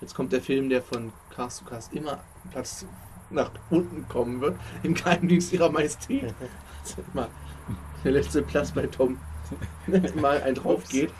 [0.00, 2.18] Jetzt kommt der Film, der von Cast zu Cast immer
[2.50, 2.84] Platz
[3.30, 4.56] nach unten kommen wird.
[4.82, 6.34] Im Geheimdienst ihrer Majestät.
[6.82, 7.28] Also immer
[8.04, 9.18] der letzte Platz bei Tom
[10.14, 11.10] mal ein drauf geht.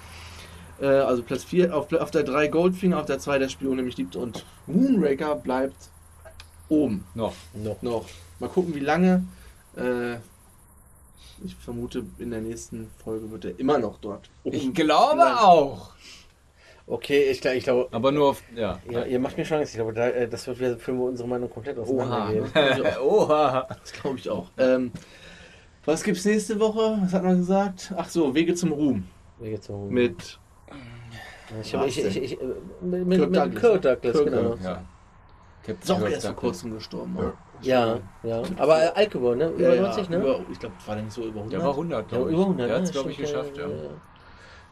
[0.81, 3.97] Äh, also Platz 4, auf, auf der 3 Goldfinger, auf der 2 der Spion, mich
[3.97, 5.89] liebt und Moonraker bleibt
[6.69, 7.05] oben.
[7.15, 7.35] noch.
[7.55, 7.83] Noch.
[7.83, 8.07] Noch.
[8.39, 9.25] Mal gucken, wie lange.
[9.77, 10.17] Äh,
[11.45, 14.29] ich vermute, in der nächsten Folge wird er immer noch dort.
[14.45, 15.91] Ich glaube auch.
[16.87, 18.43] Okay, ich, glaub- ich glaube, Aber nur auf.
[18.55, 18.79] Ja.
[18.91, 19.73] ja, ihr macht mir schon Angst.
[19.73, 22.47] Ich glaube, da, äh, das wird wieder wo unsere Meinung komplett auseinandergehen.
[23.03, 23.67] Oha.
[23.81, 24.49] Das glaube ich auch.
[24.59, 24.93] Ähm,
[25.87, 26.99] was gibt's nächste Woche?
[27.03, 27.93] Was hat man gesagt?
[27.97, 29.07] Ach so, Wege zum Ruhm.
[29.39, 30.39] Wege zum- Mit.
[31.63, 32.45] Ich, hab- ich, ich, ich, äh,
[32.83, 33.81] mit, mit, Kirk mit Douglas, Kirk ne?
[33.81, 34.43] Douglas, Kirk genau.
[34.43, 34.65] Douglas.
[34.65, 34.85] Ja.
[35.65, 36.41] Captain Ist auch Kirk erst vor Douglas.
[36.53, 37.17] kurzem gestorben.
[37.17, 37.33] oder?
[37.67, 38.43] Ja, ja.
[38.59, 39.49] Aber äh, alt geworden, ne?
[39.49, 40.17] Über Ja, 90, ja, ne?
[40.25, 41.53] Über, ich glaube, war der nicht so über 100?
[41.53, 42.35] Der war 100, Ja, glaube ich.
[42.35, 42.89] über 100, Der hat ne?
[42.89, 43.69] es, glaube ich, geschafft, ja.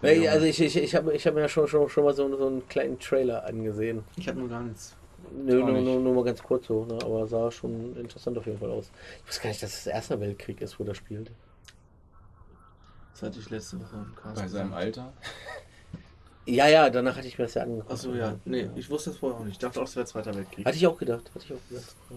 [0.01, 2.37] Weil, also ich, ich, ich habe ich hab mir ja schon, schon, schon mal so,
[2.37, 4.03] so einen kleinen Trailer angesehen.
[4.17, 4.97] Ich habe nur gar nichts.
[5.31, 5.85] Nö, nur, nicht.
[5.85, 6.99] nur, nur mal ganz kurz so, ne?
[7.05, 8.91] aber sah schon interessant auf jeden Fall aus.
[9.23, 11.31] Ich wusste gar nicht, dass es der Erste Weltkrieg ist, wo der spielt.
[13.13, 14.35] Das hatte ich letzte Woche im Cast.
[14.43, 15.13] Bei seinem Alter.
[16.45, 17.93] Ja, ja, danach hatte ich mir das ja angeguckt.
[17.93, 18.35] Achso, ja.
[18.45, 19.53] Nee, ich wusste das vorher auch nicht.
[19.53, 20.67] Ich dachte auch, es wäre Zweiter Weltkrieg.
[20.67, 21.95] Hatte ich auch gedacht, hatte ich auch gedacht.
[22.11, 22.17] Ja.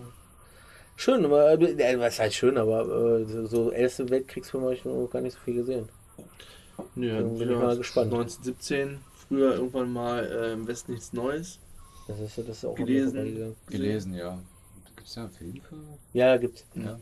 [0.97, 5.21] Schön, aber äh, was heißt schön, aber äh, so- Erste Weltkriegsfilme habe ich noch gar
[5.21, 5.89] nicht so viel gesehen.
[6.95, 8.13] Nö, Dann bin ich mal gespannt.
[8.13, 11.59] 1917, früher irgendwann mal äh, im Westen nichts Neues.
[12.07, 13.55] Das ist, das ist auch Gelesen.
[13.69, 14.39] Gelesen, ja.
[14.95, 15.75] Gibt es da einen Film für?
[16.13, 16.65] Ja, gibt's.
[16.75, 16.99] Ja.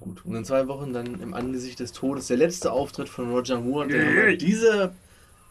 [0.00, 0.24] Gut.
[0.26, 3.84] Und in zwei Wochen dann im Angesicht des Todes der letzte Auftritt von Roger Moore.
[4.32, 4.92] Und diese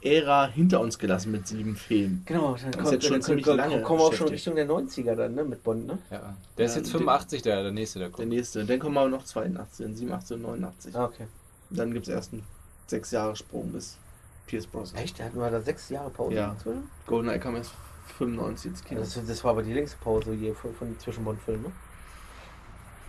[0.03, 2.23] Ära hinter uns gelassen mit sieben Filmen.
[2.25, 4.27] Genau, dann ist jetzt schon ziemlich lange kommen wir auch schon.
[4.27, 5.97] Richtung der 90er dann, ne, mit Bond, ne?
[6.11, 6.35] ja.
[6.57, 8.27] Der ist Ja, jetzt den- 85, der, der nächste, der Der kommt.
[8.29, 8.65] nächste.
[8.65, 10.95] Dann kommen aber noch 82, 87 und 89.
[10.95, 11.27] Ah, okay.
[11.69, 12.43] Dann gibt es erst einen
[12.87, 13.97] sechs Jahre Sprung bis
[14.45, 15.01] Pierce Brosnan.
[15.03, 15.19] Echt?
[15.19, 16.47] Da hatten wir da sechs Jahre Pause Ja.
[16.49, 16.89] dazwischen?
[17.07, 17.71] GoldenEye kam erst
[18.17, 18.99] 95 ins Kino.
[18.99, 21.71] Das, das war aber die längste Pause je von, von zwischen Bond-Filmen, ne?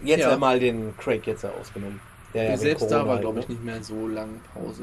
[0.05, 0.31] Jetzt Ja.
[0.33, 2.01] einmal den Craig jetzt ja ausgenommen.
[2.33, 3.55] Der ja Selbst da war, halt, glaube ich, ne?
[3.55, 4.83] nicht mehr so lange Pause.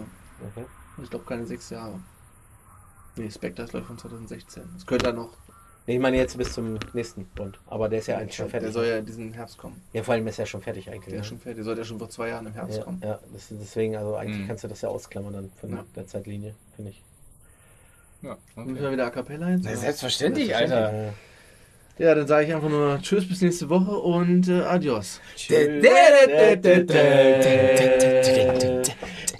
[0.55, 0.65] Okay.
[1.01, 1.99] Ich glaube, keine sechs Jahre.
[3.15, 4.63] Nee, Spectre ist, glaube ich, von 2016.
[4.73, 5.29] Das könnte dann noch.
[5.87, 7.59] Nee, ich meine jetzt bis zum nächsten Bond.
[7.67, 8.67] Aber der ist ja eigentlich schon fertig.
[8.67, 9.81] Der soll ja diesen Herbst kommen.
[9.93, 11.05] ja, vor allem ist er schon fertig eigentlich.
[11.09, 11.25] Der ist ne?
[11.29, 11.55] schon fertig.
[11.57, 13.01] Der sollte ja schon vor zwei Jahren im Herbst ja, kommen.
[13.03, 14.47] ja das, deswegen, also eigentlich Mhm.
[14.47, 15.83] kannst du das ja ausklammern dann von Ja.
[15.95, 17.01] der Zeitlinie, finde ich.
[18.21, 18.91] Ja, Müssen wir okay.
[18.93, 19.61] wieder A Cappella hin?
[19.63, 20.93] Na, selbstverständlich, Alter.
[20.93, 21.09] Äh,
[21.97, 25.19] Ja, dann sage ich einfach nur Tschüss bis nächste Woche und äh, Adios.
[25.35, 25.57] Tschüss.